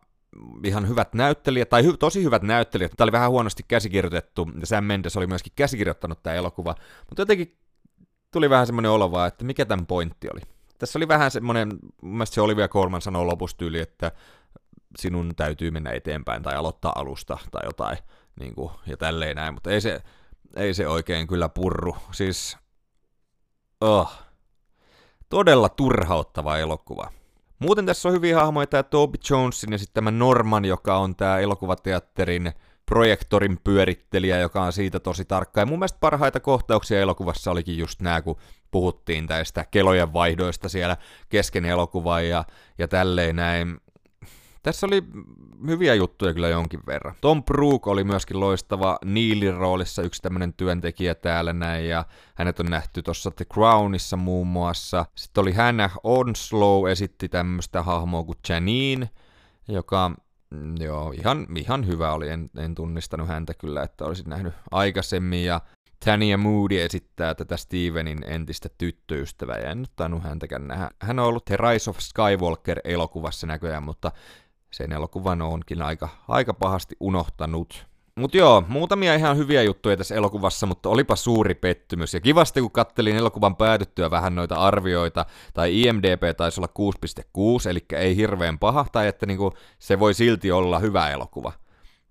ihan 0.64 0.88
hyvät 0.88 1.14
näyttelijät, 1.14 1.70
tai 1.70 1.84
hy, 1.84 1.98
tosi 1.98 2.24
hyvät 2.24 2.42
näyttelijät. 2.42 2.92
Tämä 2.98 3.06
oli 3.06 3.12
vähän 3.12 3.30
huonosti 3.30 3.64
käsikirjoitettu, 3.68 4.48
ja 4.60 4.68
Sam 4.68 4.84
Mendes 4.84 5.18
oli 5.18 5.28
myöskin 5.28 5.54
käsikirjoittanut 5.56 6.24
tämä 6.24 6.36
elokuva, 6.36 6.76
mutta 7.10 7.22
jotenkin 7.22 7.58
tuli 8.32 8.50
vähän 8.50 8.68
semmoinen 8.68 8.92
olo 8.92 9.12
vaan, 9.12 9.28
että 9.28 9.46
mikä 9.46 9.66
tämän 9.66 9.86
pointti 9.86 10.28
oli 10.34 10.42
Tässä 10.78 11.00
oli 11.00 11.08
vähän 11.08 11.32
semmoinen, 11.32 11.70
mun 12.02 12.14
mielestä 12.14 12.34
se 12.36 12.42
Olivia 12.42 12.68
Colman 12.68 13.02
sanoo 13.02 13.28
lopustyyli, 13.28 13.80
että 13.80 14.12
sinun 14.98 15.34
täytyy 15.36 15.72
mennä 15.72 15.92
eteenpäin 15.92 16.44
tai 16.44 16.56
aloittaa 16.56 16.92
alusta 16.96 17.38
tai 17.52 17.62
jotain, 17.66 17.98
niin 18.40 18.56
kuin, 18.56 18.72
ja 18.86 18.98
tälleen 18.98 19.36
näin, 19.36 19.54
mutta 19.54 19.72
ei 19.72 19.82
se, 19.82 20.02
ei 20.56 20.74
se 20.74 20.88
oikein 20.88 21.28
kyllä 21.28 21.50
purru. 21.50 21.96
Siis, 22.12 22.58
oh, 23.82 24.14
todella 25.30 25.70
turhauttava 25.70 26.58
elokuva. 26.58 27.12
Muuten 27.60 27.86
tässä 27.86 28.10
on 28.10 28.16
hyviä 28.16 28.36
hahmoja 28.36 28.68
tämä 28.68 28.84
Toby 28.84 29.18
Jonesin 29.30 29.72
ja 29.72 29.78
sitten 29.78 29.94
tämä 29.94 30.12
Norman, 30.12 30.66
joka 30.66 30.98
on 30.98 31.16
tämä 31.16 31.40
elokuvateatterin 31.40 32.54
projektorin 32.88 33.58
pyörittelijä, 33.64 34.38
joka 34.38 34.64
on 34.64 34.74
siitä 34.74 35.00
tosi 35.00 35.26
tarkka. 35.26 35.60
Ja 35.60 35.66
mun 35.66 35.80
mielestä 35.80 35.98
parhaita 36.00 36.40
kohtauksia 36.40 37.02
elokuvassa 37.02 37.52
olikin 37.52 37.78
just 37.78 38.02
nämä, 38.02 38.22
kun 38.22 38.38
puhuttiin 38.72 39.28
tästä 39.28 39.66
kelojen 39.72 40.14
vaihdoista 40.14 40.70
siellä 40.70 40.98
kesken 41.30 41.66
elokuvaa 41.66 42.22
ja, 42.22 42.46
ja 42.78 42.88
tälleen 42.88 43.36
näin. 43.36 43.78
Tässä 44.64 44.88
oli 44.88 45.04
hyviä 45.68 45.94
juttuja 45.94 46.34
kyllä 46.34 46.48
jonkin 46.48 46.80
verran. 46.88 47.16
Tom 47.22 47.44
Brook 47.44 47.88
oli 47.88 48.04
myöskin 48.04 48.40
loistava 48.40 48.98
Neilin 49.06 49.54
roolissa 49.54 50.02
yksi 50.02 50.22
tämmöinen 50.22 50.54
työntekijä 50.54 51.16
täällä 51.16 51.54
näin, 51.54 51.90
ja 51.90 52.06
hänet 52.36 52.60
on 52.60 52.66
nähty 52.66 53.02
tuossa 53.02 53.32
The 53.32 53.46
Crownissa 53.46 54.18
muun 54.18 54.48
muassa. 54.48 55.06
Sitten 55.16 55.42
oli 55.42 55.54
Hannah 55.54 55.94
Onslow 56.04 56.90
esitti 56.90 57.30
tämmöistä 57.30 57.84
hahmoa 57.84 58.24
kuin 58.24 58.38
Janine, 58.50 59.10
joka 59.68 60.12
joo, 60.80 61.12
ihan, 61.12 61.48
ihan 61.56 61.88
hyvä 61.88 62.12
oli, 62.12 62.30
en, 62.30 62.50
en 62.58 62.76
tunnistanut 62.76 63.28
häntä 63.28 63.54
kyllä, 63.54 63.84
että 63.84 64.06
olisin 64.06 64.30
nähnyt 64.30 64.54
aikaisemmin, 64.72 65.46
ja 65.46 65.62
Tania 66.06 66.38
Moody 66.38 66.82
esittää 66.82 67.36
tätä 67.36 67.58
Stevenin 67.58 68.24
entistä 68.26 68.70
tyttöystävää, 68.78 69.58
ja 69.58 69.70
en 69.70 69.82
nyt 69.82 69.92
tainnut 69.96 70.24
häntäkään 70.24 70.68
nähdä. 70.68 70.90
Hän 71.02 71.20
on 71.20 71.26
ollut 71.26 71.46
The 71.46 71.58
Rise 71.58 71.90
of 71.90 71.98
Skywalker-elokuvassa 72.00 73.48
näköjään, 73.48 73.84
mutta 73.84 74.12
sen 74.72 74.92
elokuvan 74.92 75.42
onkin 75.42 75.82
aika, 75.82 76.10
aika 76.28 76.54
pahasti 76.54 76.96
unohtanut. 77.00 77.88
Mutta 78.18 78.38
joo, 78.38 78.64
muutamia 78.68 79.16
ihan 79.16 79.38
hyviä 79.38 79.64
juttuja 79.64 79.98
tässä 79.98 80.16
elokuvassa, 80.16 80.66
mutta 80.66 80.90
olipa 80.90 81.16
suuri 81.16 81.56
pettymys. 81.56 82.14
Ja 82.14 82.20
kivasti 82.20 82.62
kun 82.62 82.72
kattelin 82.72 83.16
elokuvan 83.16 83.56
päätyttyä 83.56 84.12
vähän 84.12 84.36
noita 84.36 84.56
arvioita, 84.56 85.26
tai 85.54 85.82
IMDB 85.82 86.24
taisi 86.38 86.62
olla 86.62 86.70
6.6, 87.66 87.70
eli 87.70 87.86
ei 87.94 88.16
hirveän 88.16 88.60
paha, 88.60 88.86
tai 88.92 89.08
että 89.08 89.26
niinku, 89.26 89.54
se 89.80 90.00
voi 90.00 90.14
silti 90.14 90.52
olla 90.52 90.80
hyvä 90.80 91.10
elokuva. 91.10 91.52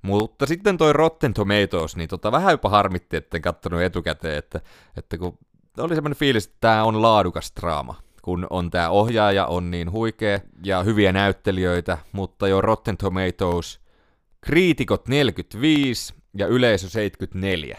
Mutta 0.02 0.46
sitten 0.46 0.78
toi 0.78 0.92
Rotten 0.92 1.34
Tomatoes, 1.34 1.96
niin 1.96 2.08
tota, 2.08 2.32
vähän 2.32 2.50
jopa 2.50 2.68
harmitti, 2.68 3.16
etten 3.16 3.42
kattonut 3.42 3.82
etukäteen, 3.82 4.38
että, 4.38 4.60
että 4.96 5.18
kun 5.18 5.38
oli 5.78 5.94
semmoinen 5.94 6.18
fiilis, 6.18 6.46
että 6.46 6.56
tämä 6.60 6.84
on 6.84 7.02
laadukas 7.02 7.52
draama 7.60 7.94
kun 8.22 8.46
on 8.50 8.70
tämä 8.70 8.90
ohjaaja 8.90 9.46
on 9.46 9.70
niin 9.70 9.92
huikea 9.92 10.40
ja 10.64 10.82
hyviä 10.82 11.12
näyttelijöitä, 11.12 11.98
mutta 12.12 12.48
jo 12.48 12.60
Rotten 12.60 12.96
Tomatoes, 12.96 13.80
kriitikot 14.46 15.08
45 15.08 16.14
ja 16.38 16.46
yleisö 16.46 16.88
74. 16.88 17.78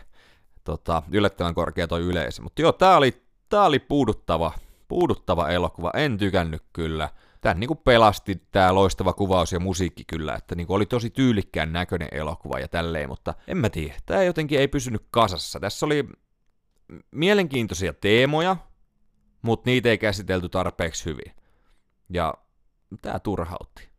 Tota, 0.63 1.03
yllättävän 1.11 1.53
korkea 1.53 1.87
toi 1.87 2.01
yleisö. 2.01 2.41
Mutta 2.41 2.61
joo, 2.61 2.71
tää 2.71 2.97
oli, 2.97 3.23
tää 3.49 3.65
oli 3.65 3.79
puuduttava, 3.79 4.51
puuduttava 4.87 5.49
elokuva. 5.49 5.91
En 5.95 6.17
tykännyt 6.17 6.63
kyllä. 6.73 7.09
Tän 7.41 7.59
niinku 7.59 7.75
pelasti 7.75 8.41
tää 8.51 8.75
loistava 8.75 9.13
kuvaus 9.13 9.51
ja 9.51 9.59
musiikki 9.59 10.03
kyllä, 10.07 10.35
että 10.35 10.55
niinku 10.55 10.73
oli 10.73 10.85
tosi 10.85 11.09
tyylikkään 11.09 11.73
näköinen 11.73 12.09
elokuva 12.11 12.59
ja 12.59 12.67
tälleen, 12.67 13.09
mutta 13.09 13.33
en 13.47 13.57
mä 13.57 13.69
tiedä. 13.69 13.95
Tää 14.05 14.23
jotenkin 14.23 14.59
ei 14.59 14.67
pysynyt 14.67 15.07
kasassa. 15.11 15.59
Tässä 15.59 15.85
oli 15.85 16.09
mielenkiintoisia 17.11 17.93
teemoja, 17.93 18.57
mutta 19.41 19.69
niitä 19.69 19.89
ei 19.89 19.97
käsitelty 19.97 20.49
tarpeeksi 20.49 21.05
hyvin. 21.05 21.33
Ja 22.09 22.33
tämä 23.01 23.19
turhautti. 23.19 23.89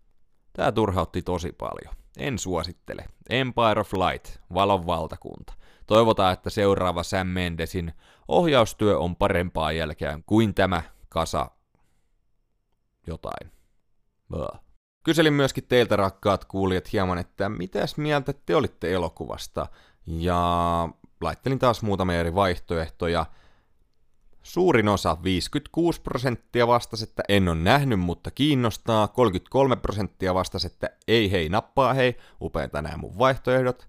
Tämä 0.52 0.72
turhautti 0.72 1.22
tosi 1.22 1.52
paljon. 1.52 1.97
En 2.16 2.38
suosittele. 2.38 3.04
Empire 3.30 3.80
of 3.80 3.92
Light, 3.92 4.40
valon 4.54 4.86
valtakunta. 4.86 5.52
Toivotaan, 5.86 6.32
että 6.32 6.50
seuraava 6.50 7.02
Sam 7.02 7.26
Mendesin 7.26 7.92
ohjaustyö 8.28 8.98
on 8.98 9.16
parempaa 9.16 9.72
jälkeen 9.72 10.24
kuin 10.26 10.54
tämä 10.54 10.82
kasa 11.08 11.50
jotain. 13.06 13.52
Blah. 14.28 14.60
Kyselin 15.04 15.32
myöskin 15.32 15.64
teiltä 15.68 15.96
rakkaat 15.96 16.44
kuulijat 16.44 16.92
hieman, 16.92 17.18
että 17.18 17.48
mitäs 17.48 17.96
mieltä 17.96 18.34
te 18.46 18.56
olitte 18.56 18.92
elokuvasta. 18.92 19.66
Ja 20.06 20.88
laittelin 21.20 21.58
taas 21.58 21.82
muutamia 21.82 22.20
eri 22.20 22.34
vaihtoehtoja. 22.34 23.26
Suurin 24.42 24.88
osa, 24.88 25.16
56 25.22 26.00
prosenttia 26.00 26.66
vastasi, 26.66 27.04
että 27.04 27.22
en 27.28 27.48
ole 27.48 27.58
nähnyt, 27.58 28.00
mutta 28.00 28.30
kiinnostaa. 28.30 29.08
33 29.08 29.76
prosenttia 29.76 30.34
vastasi, 30.34 30.66
että 30.66 30.90
ei 31.08 31.30
hei, 31.30 31.48
nappaa 31.48 31.94
hei, 31.94 32.16
upeita 32.40 32.82
nämä 32.82 32.96
mun 32.96 33.18
vaihtoehdot. 33.18 33.88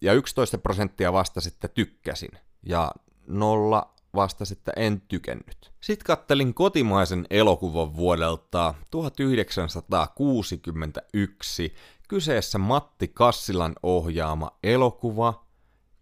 Ja 0.00 0.12
11 0.12 0.58
prosenttia 0.58 1.12
vastasi, 1.12 1.48
että 1.48 1.68
tykkäsin. 1.68 2.30
Ja 2.62 2.92
nolla 3.26 3.94
vastasi, 4.14 4.54
että 4.54 4.72
en 4.76 5.00
tykännyt. 5.00 5.72
Sitten 5.80 6.06
kattelin 6.06 6.54
kotimaisen 6.54 7.26
elokuvan 7.30 7.96
vuodelta 7.96 8.74
1961. 8.90 11.74
Kyseessä 12.08 12.58
Matti 12.58 13.08
Kassilan 13.08 13.74
ohjaama 13.82 14.50
elokuva 14.62 15.44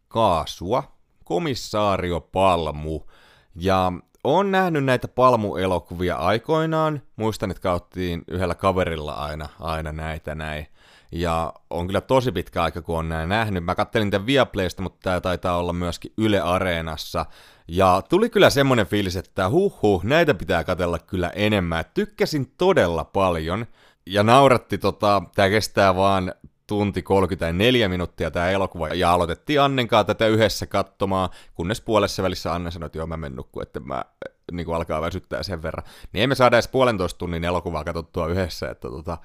Kaasua, 0.09 0.97
komissaario 1.25 2.21
Palmu– 2.21 3.01
ja 3.57 3.93
on 4.25 4.51
nähnyt 4.51 4.85
näitä 4.85 5.09
palmuelokuvia 5.09 6.17
aikoinaan. 6.17 7.03
Muistan, 7.17 7.51
että 7.51 7.63
kauttiin 7.63 8.23
yhdellä 8.29 8.55
kaverilla 8.55 9.13
aina, 9.13 9.49
aina 9.61 9.93
näitä 9.93 10.35
näin. 10.35 10.67
Ja 11.13 11.53
on 11.71 11.87
kyllä 11.87 12.01
tosi 12.01 12.33
pitkä 12.33 12.63
aika, 12.63 12.83
kun 12.83 12.99
on 12.99 13.09
näin 13.09 13.29
nähnyt. 13.29 13.65
Mä 13.65 13.75
kattelin 13.75 14.11
tämän 14.11 14.27
Viaplaysta, 14.27 14.83
mutta 14.83 14.99
tämä 15.03 15.21
taitaa 15.21 15.57
olla 15.57 15.73
myöskin 15.73 16.13
Yle 16.19 16.41
Areenassa. 16.41 17.27
Ja 17.69 18.03
tuli 18.09 18.31
kyllä 18.31 18.51
semmonen 18.51 18.87
fiilis, 18.87 19.17
että 19.17 19.51
huh 19.51 20.05
näitä 20.05 20.35
pitää 20.35 20.65
katella 20.65 20.99
kyllä 20.99 21.31
enemmän. 21.35 21.85
Tykkäsin 21.95 22.53
todella 22.59 23.05
paljon. 23.05 23.67
Ja 24.07 24.23
nauratti, 24.23 24.79
tota, 24.79 25.23
tämä 25.35 25.49
kestää 25.49 25.97
vaan 25.97 26.35
tunti 26.71 27.03
34 27.03 27.89
minuuttia 27.89 28.31
tämä 28.31 28.51
elokuva, 28.51 28.89
ja 28.89 29.13
aloitettiin 29.13 29.61
Annenkaan 29.61 30.07
tätä 30.07 30.27
yhdessä 30.27 30.67
katsomaan, 30.67 31.31
kunnes 31.55 31.81
puolessa 31.81 32.23
välissä 32.23 32.55
Anne 32.55 32.71
sanoi, 32.71 32.87
että 32.87 32.99
joo, 32.99 33.07
mä 33.07 33.17
menen 33.17 33.37
nukkuun, 33.37 33.63
että 33.63 33.81
mä 33.81 34.05
niin 34.53 34.67
kuin 34.67 34.77
alkaa 34.77 35.01
väsyttää 35.01 35.43
sen 35.43 35.63
verran. 35.63 35.87
Niin 36.13 36.23
emme 36.23 36.35
saada 36.35 36.57
edes 36.57 36.69
puolentoista 36.69 37.19
tunnin 37.19 37.45
elokuvaa 37.45 37.85
katsottua 37.85 38.27
yhdessä, 38.27 38.71
että 38.71 38.89
tota, 38.89 39.19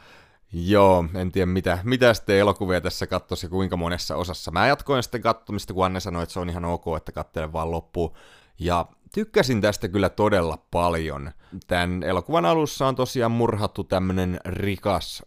Joo, 0.54 1.06
en 1.16 1.32
tiedä 1.32 1.46
mitä, 1.46 1.80
mitä 1.84 2.14
sitten 2.14 2.38
elokuvia 2.38 2.82
tässä 2.82 3.08
katsoisi 3.08 3.46
ja 3.46 3.50
kuinka 3.50 3.78
monessa 3.78 4.16
osassa. 4.16 4.52
Mä 4.52 4.68
jatkoin 4.68 5.04
sitten 5.04 5.22
katsomista, 5.22 5.74
kun 5.74 5.86
Anne 5.86 6.00
sanoi, 6.00 6.24
että 6.24 6.34
se 6.34 6.40
on 6.40 6.50
ihan 6.50 6.66
ok, 6.66 6.86
että 6.98 7.12
katselen 7.12 7.54
vaan 7.54 7.72
loppuun. 7.72 8.14
Ja 8.60 8.86
tykkäsin 9.14 9.62
tästä 9.62 9.88
kyllä 9.88 10.10
todella 10.10 10.58
paljon. 10.72 11.32
Tämän 11.68 12.04
elokuvan 12.04 12.46
alussa 12.46 12.88
on 12.88 12.96
tosiaan 12.96 13.32
murhattu 13.32 13.84
tämmönen 13.84 14.40
rikas 14.46 15.24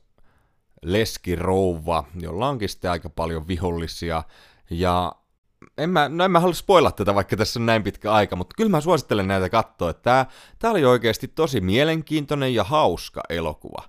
leskirouva, 0.82 2.04
jolla 2.20 2.48
onkin 2.48 2.68
sitten 2.68 2.90
aika 2.90 3.10
paljon 3.10 3.48
vihollisia. 3.48 4.22
Ja 4.70 5.12
en 5.78 5.90
mä, 5.90 6.08
no 6.08 6.24
en 6.24 6.30
mä 6.30 6.40
halua 6.40 6.54
spoilata 6.54 6.96
tätä, 6.96 7.14
vaikka 7.14 7.36
tässä 7.36 7.60
on 7.60 7.66
näin 7.66 7.82
pitkä 7.82 8.12
aika, 8.12 8.36
mutta 8.36 8.54
kyllä 8.56 8.70
mä 8.70 8.80
suosittelen 8.80 9.28
näitä 9.28 9.48
katsoa. 9.48 9.92
Tää, 9.92 10.26
tää 10.58 10.70
oli 10.70 10.84
oikeasti 10.84 11.28
tosi 11.28 11.60
mielenkiintoinen 11.60 12.54
ja 12.54 12.64
hauska 12.64 13.20
elokuva. 13.28 13.84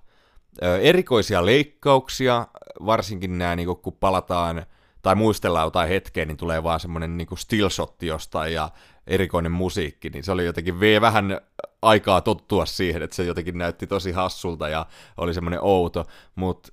Ö, 0.62 0.80
erikoisia 0.80 1.46
leikkauksia, 1.46 2.46
varsinkin 2.86 3.38
nämä, 3.38 3.56
niin 3.56 3.76
kun 3.82 3.96
palataan 4.00 4.66
tai 5.02 5.14
muistellaan 5.14 5.66
jotain 5.66 5.88
hetkeä, 5.88 6.24
niin 6.24 6.36
tulee 6.36 6.62
vaan 6.62 6.80
semmoinen 6.80 7.16
niin 7.16 7.28
stillshotti 7.36 8.06
jostain 8.06 8.52
ja 8.52 8.70
erikoinen 9.06 9.52
musiikki, 9.52 10.10
niin 10.10 10.24
se 10.24 10.32
oli 10.32 10.44
jotenkin 10.44 10.80
vee 10.80 11.00
vähän 11.00 11.40
aikaa 11.82 12.20
tottua 12.20 12.66
siihen, 12.66 13.02
että 13.02 13.16
se 13.16 13.24
jotenkin 13.24 13.58
näytti 13.58 13.86
tosi 13.86 14.12
hassulta 14.12 14.68
ja 14.68 14.86
oli 15.16 15.34
semmoinen 15.34 15.60
outo, 15.62 16.06
mutta 16.34 16.72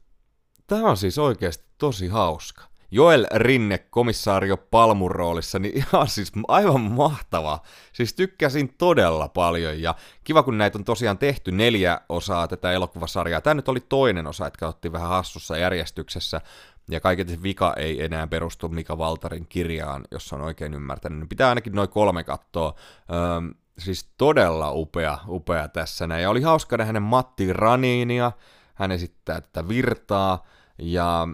Tämä 0.68 0.90
on 0.90 0.98
siis 0.98 1.18
oikeasti 1.18 1.66
tosi 1.78 2.08
hauska. 2.08 2.64
Joel 2.92 3.26
Rinne 3.34 3.78
komissaario 3.78 4.58
Palmun 4.58 5.12
roolissa, 5.12 5.60
niin 5.60 5.78
ihan 5.78 6.08
siis 6.08 6.32
aivan 6.48 6.82
mahtava. 6.82 7.60
Siis 7.94 8.14
tykkäsin 8.14 8.74
todella 8.78 9.28
paljon 9.28 9.82
ja 9.82 9.96
kiva 10.24 10.44
kun 10.44 10.58
näitä 10.58 10.78
on 10.78 10.84
tosiaan 10.84 11.18
tehty 11.18 11.52
neljä 11.52 12.02
osaa 12.10 12.48
tätä 12.48 12.72
elokuvasarjaa. 12.72 13.42
Tämä 13.42 13.54
nyt 13.54 13.70
oli 13.70 13.80
toinen 13.80 14.28
osa, 14.28 14.48
että 14.48 14.60
katsottiin 14.60 14.92
vähän 14.92 15.10
hassussa 15.10 15.58
järjestyksessä. 15.58 16.42
Ja 16.90 17.00
kaiketi 17.00 17.44
vika 17.44 17.74
ei 17.74 18.04
enää 18.04 18.28
perustu 18.28 18.70
Mika 18.70 18.98
Valtarin 18.98 19.48
kirjaan, 19.48 20.04
jos 20.12 20.34
on 20.34 20.42
oikein 20.42 20.74
ymmärtänyt. 20.74 21.20
Niin 21.20 21.30
pitää 21.30 21.50
ainakin 21.50 21.74
noin 21.74 21.90
kolme 21.90 22.24
katsoa. 22.24 22.74
Öö, 23.12 23.56
siis 23.78 24.10
todella 24.18 24.72
upea, 24.72 25.18
upea 25.28 25.68
tässä 25.68 26.08
näin. 26.08 26.24
Ja 26.24 26.30
oli 26.30 26.42
hauska 26.42 26.78
nähdä 26.78 27.00
Matti 27.00 27.54
Raniinia. 27.54 28.32
Hän 28.74 28.92
esittää 28.92 29.42
tätä 29.42 29.68
virtaa. 29.68 30.46
Ja 30.80 31.28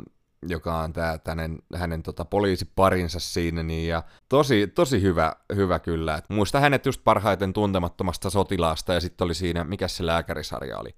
joka 0.47 0.79
on 0.79 0.93
tää, 0.93 1.19
hänen, 1.27 1.60
hänen 1.75 2.03
tota, 2.03 2.25
poliisiparinsa 2.25 3.19
siinä, 3.19 3.63
niin, 3.63 3.88
ja 3.88 4.03
tosi, 4.29 4.67
tosi 4.67 5.01
hyvä, 5.01 5.36
hyvä 5.56 5.79
kyllä. 5.79 6.15
Et 6.15 6.29
muista 6.29 6.60
hänet 6.60 6.86
just 6.86 7.01
parhaiten 7.03 7.53
tuntemattomasta 7.53 8.29
sotilaasta, 8.29 8.93
ja 8.93 9.01
sitten 9.01 9.25
oli 9.25 9.34
siinä, 9.34 9.63
mikä 9.63 9.88
se 9.88 10.06
lääkärisarja 10.06 10.77
oli? 10.77 10.95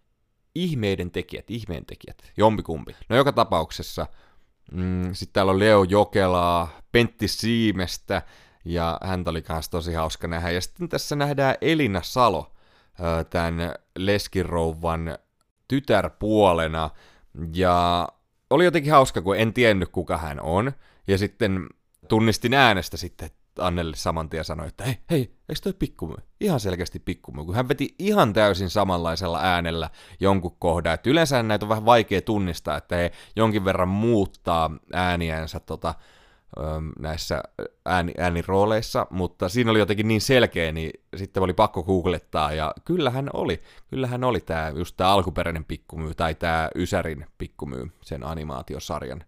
Ihmeiden 0.55 1.11
tekijät, 1.11 1.51
ihmeen 1.51 1.85
tekijät, 1.85 2.17
jompikumpi. 2.37 2.95
No 3.09 3.15
joka 3.15 3.31
tapauksessa, 3.31 4.07
mm, 4.71 5.13
sitten 5.13 5.33
täällä 5.33 5.51
on 5.51 5.59
Leo 5.59 5.83
Jokelaa, 5.83 6.69
Pentti 6.91 7.27
Siimestä, 7.27 8.21
ja 8.65 8.99
häntä 9.03 9.29
oli 9.29 9.41
kanssa 9.41 9.71
tosi 9.71 9.93
hauska 9.93 10.27
nähdä. 10.27 10.51
Ja 10.51 10.61
sitten 10.61 10.89
tässä 10.89 11.15
nähdään 11.15 11.55
Elina 11.61 12.01
Salo, 12.03 12.51
tämän 13.29 13.73
leskirouvan 13.97 15.17
tytärpuolena, 15.67 16.89
ja 17.53 18.07
oli 18.49 18.65
jotenkin 18.65 18.91
hauska, 18.91 19.21
kun 19.21 19.37
en 19.37 19.53
tiennyt 19.53 19.89
kuka 19.89 20.17
hän 20.17 20.41
on, 20.41 20.71
ja 21.07 21.17
sitten 21.17 21.69
tunnistin 22.07 22.53
äänestä 22.53 22.97
sitten 22.97 23.29
Annelle 23.59 23.95
saman 23.95 24.29
tien 24.29 24.45
sanoi, 24.45 24.67
että 24.67 24.83
hei, 24.83 24.97
hei, 25.11 25.19
eikö 25.49 25.61
toi 25.63 25.73
pikkumyy? 25.73 26.17
Ihan 26.39 26.59
selkeästi 26.59 26.99
pikkumyy, 26.99 27.45
kun 27.45 27.55
hän 27.55 27.69
veti 27.69 27.95
ihan 27.99 28.33
täysin 28.33 28.69
samanlaisella 28.69 29.39
äänellä 29.41 29.89
jonkun 30.19 30.55
kohdan. 30.59 30.93
Että 30.93 31.09
yleensä 31.09 31.43
näitä 31.43 31.65
on 31.65 31.69
vähän 31.69 31.85
vaikea 31.85 32.21
tunnistaa, 32.21 32.77
että 32.77 32.95
he 32.95 33.11
jonkin 33.35 33.65
verran 33.65 33.89
muuttaa 33.89 34.71
ääniänsä 34.93 35.59
tota, 35.59 35.93
näissä 36.99 37.43
ääni, 37.85 38.13
äänirooleissa, 38.17 39.07
mutta 39.09 39.49
siinä 39.49 39.71
oli 39.71 39.79
jotenkin 39.79 40.07
niin 40.07 40.21
selkeä, 40.21 40.71
niin 40.71 40.91
sitten 41.15 41.43
oli 41.43 41.53
pakko 41.53 41.83
googlettaa, 41.83 42.53
ja 42.53 42.73
kyllähän 42.85 43.29
oli, 43.33 43.61
kyllähän 43.89 44.23
oli 44.23 44.39
tämä 44.39 44.69
just 44.75 44.97
tämä 44.97 45.09
alkuperäinen 45.09 45.65
pikkumyy, 45.65 46.13
tai 46.13 46.35
tämä 46.35 46.69
Ysärin 46.75 47.25
pikkumyy, 47.37 47.91
sen 48.01 48.23
animaatiosarjan, 48.23 49.23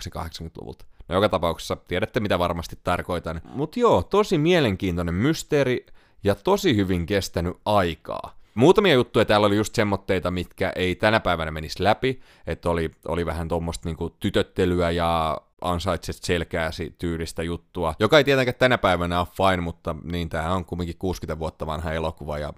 se 0.00 0.10
80-luvulta. 0.10 0.84
No 1.08 1.14
joka 1.14 1.28
tapauksessa 1.28 1.76
tiedätte, 1.76 2.20
mitä 2.20 2.38
varmasti 2.38 2.78
tarkoitan. 2.84 3.40
Mutta 3.44 3.80
joo, 3.80 4.02
tosi 4.02 4.38
mielenkiintoinen 4.38 5.14
mysteeri, 5.14 5.86
ja 6.24 6.34
tosi 6.34 6.76
hyvin 6.76 7.06
kestänyt 7.06 7.56
aikaa. 7.64 8.38
Muutamia 8.54 8.94
juttuja 8.94 9.24
täällä 9.24 9.46
oli 9.46 9.56
just 9.56 9.74
semmoitteita, 9.74 10.30
mitkä 10.30 10.72
ei 10.76 10.94
tänä 10.94 11.20
päivänä 11.20 11.50
menisi 11.50 11.84
läpi, 11.84 12.20
että 12.46 12.70
oli, 12.70 12.90
oli 13.08 13.26
vähän 13.26 13.48
tuommoista 13.48 13.88
niinku 13.88 14.10
tytöttelyä 14.10 14.90
ja 14.90 15.40
ansaitset 15.60 16.16
selkääsi 16.22 16.94
tyylistä 16.98 17.42
juttua, 17.42 17.94
joka 17.98 18.18
ei 18.18 18.24
tietenkään 18.24 18.54
tänä 18.58 18.78
päivänä 18.78 19.20
ole 19.20 19.26
fine, 19.36 19.62
mutta 19.62 19.96
niin 20.04 20.28
tämä 20.28 20.54
on 20.54 20.64
kumminkin 20.64 20.98
60 20.98 21.38
vuotta 21.38 21.66
vanha 21.66 21.92
elokuva 21.92 22.38
ja 22.38 22.52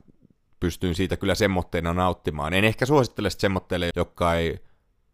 pystyin 0.61 0.95
siitä 0.95 1.17
kyllä 1.17 1.35
semmoitteina 1.35 1.95
nauttimaan. 1.95 2.53
En 2.55 2.65
ehkä 2.65 2.87
suosittele 2.87 3.31
semmoitteille, 3.31 3.89
jotka 3.97 4.35
ei 4.35 4.59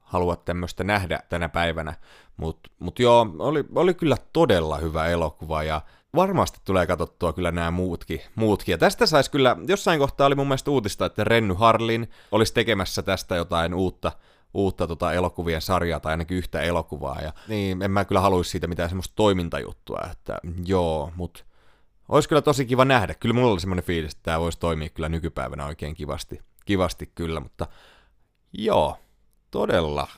halua 0.01 0.37
tämmöistä 0.37 0.85
nähdä 0.85 1.21
tänä 1.29 1.49
päivänä, 1.49 1.95
mutta 2.37 2.71
mut 2.79 2.99
joo, 2.99 3.35
oli, 3.39 3.65
oli 3.75 3.95
kyllä 3.95 4.17
todella 4.33 4.79
hyvä 4.79 5.07
elokuva 5.07 5.63
ja 5.63 5.81
varmasti 6.15 6.61
tulee 6.65 6.87
katsottua 6.87 7.33
kyllä 7.33 7.53
nämä 7.53 7.71
muutkin. 7.71 8.21
muutkin. 8.35 8.73
Ja 8.73 8.79
tästä 8.79 9.07
saisi 9.07 9.31
kyllä, 9.31 9.57
jossain 9.67 9.99
kohtaa 9.99 10.27
oli 10.27 10.35
mun 10.35 10.47
mielestä 10.47 10.71
uutista, 10.71 11.07
että 11.07 11.25
Renny 11.25 11.55
Harlin 11.55 12.11
olisi 12.33 12.55
tekemässä 12.55 13.03
tästä 13.03 13.37
jotain 13.37 13.75
uutta, 13.75 14.13
uutta 14.57 14.87
tota 14.87 15.13
elokuvien 15.13 15.63
sarjaa 15.63 16.01
tai 16.01 16.13
ainakin 16.13 16.37
yhtä 16.37 16.61
elokuvaa. 16.61 17.21
Ja, 17.21 17.33
niin 17.49 17.83
en 17.83 17.91
mä 17.91 18.05
kyllä 18.05 18.21
haluaisi 18.21 18.51
siitä 18.51 18.67
mitään 18.67 18.89
semmoista 18.89 19.13
toimintajuttua, 19.17 20.01
että 20.13 20.39
joo, 20.67 21.13
mutta 21.17 21.45
olisi 22.09 22.29
kyllä 22.29 22.43
tosi 22.43 22.67
kiva 22.67 22.85
nähdä. 22.85 23.15
Kyllä 23.15 23.35
mulla 23.35 23.53
oli 23.53 23.61
semmoinen 23.61 23.85
fiilis, 23.85 24.13
että 24.13 24.23
tämä 24.23 24.41
voisi 24.41 24.59
toimia 24.59 24.89
kyllä 24.89 25.09
nykypäivänä 25.09 25.67
oikein 25.67 25.95
kivasti, 25.95 26.41
kivasti 26.65 27.13
kyllä, 27.15 27.41
mutta 27.41 27.67
joo, 28.53 28.99
todella, 29.51 30.09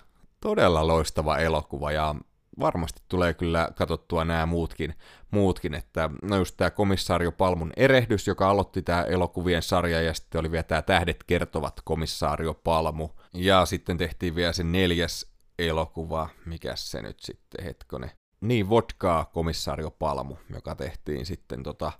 todella 0.40 0.86
loistava 0.86 1.36
elokuva 1.36 1.92
ja 1.92 2.14
varmasti 2.60 3.02
tulee 3.08 3.34
kyllä 3.34 3.68
katsottua 3.74 4.24
nämä 4.24 4.46
muutkin, 4.46 4.94
muutkin 5.30 5.74
että 5.74 6.10
no 6.22 6.36
just 6.36 6.56
tämä 6.56 6.70
komissaario 6.70 7.32
Palmun 7.32 7.72
erehdys, 7.76 8.26
joka 8.26 8.50
aloitti 8.50 8.82
tämä 8.82 9.02
elokuvien 9.02 9.62
sarja, 9.62 10.02
ja 10.02 10.14
sitten 10.14 10.38
oli 10.38 10.50
vielä 10.50 10.62
tämä 10.62 10.82
Tähdet 10.82 11.24
kertovat 11.26 11.80
komissaario 11.84 12.54
Palmu, 12.54 13.08
ja 13.34 13.66
sitten 13.66 13.98
tehtiin 13.98 14.34
vielä 14.34 14.52
se 14.52 14.64
neljäs 14.64 15.26
elokuva, 15.58 16.28
mikä 16.46 16.72
se 16.76 17.02
nyt 17.02 17.20
sitten, 17.20 17.64
hetkone, 17.64 18.10
niin, 18.40 18.70
Vodkaa 18.70 19.24
komissaario 19.24 19.90
Palmu, 19.90 20.36
joka 20.54 20.74
tehtiin 20.74 21.26
sitten 21.26 21.62
tota 21.62 21.92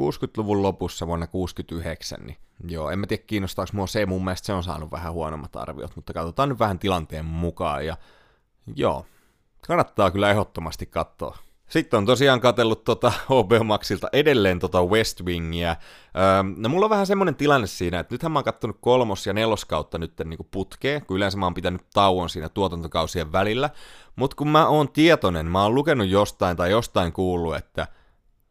60-luvun 0.00 0.62
lopussa 0.62 1.06
vuonna 1.06 1.26
69, 1.26 2.20
niin 2.20 2.36
joo, 2.68 2.90
en 2.90 2.98
mä 2.98 3.06
tiedä 3.06 3.22
kiinnostaako 3.26 3.70
mua 3.74 3.86
se, 3.86 4.06
mun 4.06 4.24
mielestä 4.24 4.46
se 4.46 4.52
on 4.52 4.64
saanut 4.64 4.90
vähän 4.90 5.12
huonommat 5.12 5.56
arviot, 5.56 5.96
mutta 5.96 6.12
katsotaan 6.12 6.48
nyt 6.48 6.58
vähän 6.58 6.78
tilanteen 6.78 7.24
mukaan, 7.24 7.86
ja 7.86 7.96
joo, 8.76 9.06
Kannattaa 9.66 10.10
kyllä 10.10 10.30
ehdottomasti 10.30 10.86
katsoa. 10.86 11.38
Sitten 11.68 11.98
on 11.98 12.06
tosiaan 12.06 12.40
katsellut 12.40 12.84
tota 12.84 13.12
HBO 13.26 13.64
Maxilta 13.64 14.08
edelleen 14.12 14.58
tota 14.58 14.84
West 14.84 15.24
Wingia. 15.24 15.70
Öö, 15.70 16.54
no 16.56 16.68
mulla 16.68 16.86
on 16.86 16.90
vähän 16.90 17.06
semmonen 17.06 17.34
tilanne 17.34 17.66
siinä, 17.66 17.98
että 17.98 18.14
nythän 18.14 18.32
mä 18.32 18.38
oon 18.38 18.44
kattonut 18.44 18.78
kolmos- 18.80 19.26
ja 19.26 19.32
neloskautta 19.32 19.98
nyt 19.98 20.12
niin 20.24 20.38
putkeen, 20.50 21.06
kun 21.06 21.16
yleensä 21.16 21.38
mä 21.38 21.46
oon 21.46 21.54
pitänyt 21.54 21.82
tauon 21.94 22.28
siinä 22.30 22.48
tuotantokausien 22.48 23.32
välillä. 23.32 23.70
Mutta 24.16 24.36
kun 24.36 24.48
mä 24.48 24.68
oon 24.68 24.92
tietoinen, 24.92 25.46
mä 25.46 25.62
oon 25.62 25.74
lukenut 25.74 26.08
jostain 26.08 26.56
tai 26.56 26.70
jostain 26.70 27.12
kuullut, 27.12 27.56
että 27.56 27.86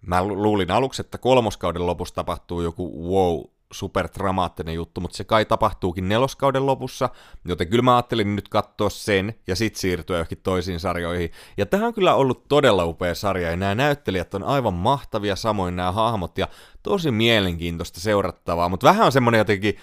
mä 0.02 0.24
luulin 0.24 0.72
aluksi, 0.72 1.02
että 1.02 1.18
kolmoskauden 1.18 1.88
lopussa 1.88 2.16
tapahtuu 2.16 2.62
joku 2.62 3.12
wow 3.12 3.57
super 3.74 4.08
dramaattinen 4.18 4.76
juttu, 4.76 5.02
mutta 5.02 5.18
se 5.18 5.24
kai 5.24 5.46
tapahtuukin 5.46 6.10
neloskauden 6.10 6.66
lopussa, 6.66 7.10
joten 7.46 7.68
kyllä 7.68 7.82
mä 7.82 7.96
ajattelin 7.96 8.36
nyt 8.36 8.50
katsoa 8.50 8.90
sen 8.90 9.34
ja 9.48 9.56
sitten 9.56 9.80
siirtyä 9.80 10.18
johonkin 10.18 10.38
toisiin 10.44 10.80
sarjoihin. 10.80 11.32
Ja 11.58 11.66
tähän 11.66 11.88
on 11.88 11.94
kyllä 11.94 12.16
ollut 12.16 12.48
todella 12.48 12.86
upea 12.86 13.16
sarja, 13.16 13.50
ja 13.50 13.56
nämä 13.56 13.76
näyttelijät 13.76 14.34
on 14.34 14.44
aivan 14.44 14.74
mahtavia, 14.74 15.36
samoin 15.36 15.76
nämä 15.76 15.92
hahmot, 15.92 16.38
ja 16.38 16.48
tosi 16.84 17.12
mielenkiintoista 17.12 18.00
seurattavaa, 18.00 18.70
mutta 18.70 18.88
vähän 18.88 19.06
on 19.06 19.12
semmoinen 19.12 19.40
jotenkin 19.40 19.78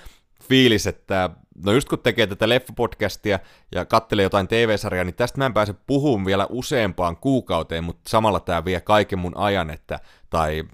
fiilis, 0.48 0.86
että 0.86 1.30
no 1.64 1.72
just 1.72 1.88
kun 1.88 1.98
tekee 1.98 2.26
tätä 2.26 2.48
leffapodcastia 2.48 3.38
ja 3.74 3.84
kattelee 3.84 4.22
jotain 4.22 4.48
TV-sarjaa, 4.48 5.04
niin 5.04 5.14
tästä 5.14 5.38
mä 5.38 5.46
en 5.46 5.54
pääse 5.54 5.74
puhumaan 5.86 6.26
vielä 6.26 6.46
useampaan 6.50 7.16
kuukauteen, 7.16 7.84
mutta 7.84 8.10
samalla 8.10 8.40
tämä 8.40 8.64
vie 8.64 8.80
kaiken 8.80 9.18
mun 9.18 9.36
ajan, 9.36 9.70
että, 9.70 10.00
tai 10.30 10.64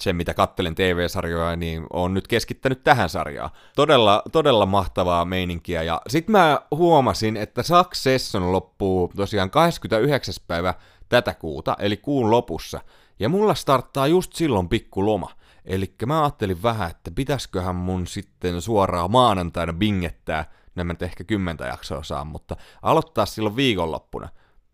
se, 0.00 0.12
mitä 0.12 0.34
kattelen 0.34 0.74
TV-sarjoja, 0.74 1.56
niin 1.56 1.86
on 1.92 2.14
nyt 2.14 2.28
keskittänyt 2.28 2.84
tähän 2.84 3.08
sarjaan. 3.08 3.50
Todella, 3.76 4.22
todella 4.32 4.66
mahtavaa 4.66 5.24
meininkiä. 5.24 5.82
Ja 5.82 6.00
sitten 6.08 6.32
mä 6.32 6.60
huomasin, 6.70 7.36
että 7.36 7.62
Succession 7.62 8.52
loppuu 8.52 9.12
tosiaan 9.16 9.50
29. 9.50 10.34
päivä 10.46 10.74
tätä 11.08 11.34
kuuta, 11.34 11.76
eli 11.78 11.96
kuun 11.96 12.30
lopussa. 12.30 12.80
Ja 13.18 13.28
mulla 13.28 13.54
starttaa 13.54 14.06
just 14.06 14.32
silloin 14.32 14.68
pikku 14.68 15.06
loma. 15.06 15.30
Eli 15.64 15.94
mä 16.06 16.22
ajattelin 16.22 16.62
vähän, 16.62 16.90
että 16.90 17.10
pitäisköhän 17.10 17.74
mun 17.74 18.06
sitten 18.06 18.60
suoraan 18.60 19.10
maanantaina 19.10 19.72
bingettää, 19.72 20.44
no 20.74 20.80
en 20.80 20.86
mä 20.86 20.92
nyt 20.92 21.02
ehkä 21.02 21.24
kymmentä 21.24 21.66
jaksoa 21.66 22.02
saa, 22.02 22.24
mutta 22.24 22.56
aloittaa 22.82 23.26
silloin 23.26 23.56
viikonloppuna. 23.56 24.28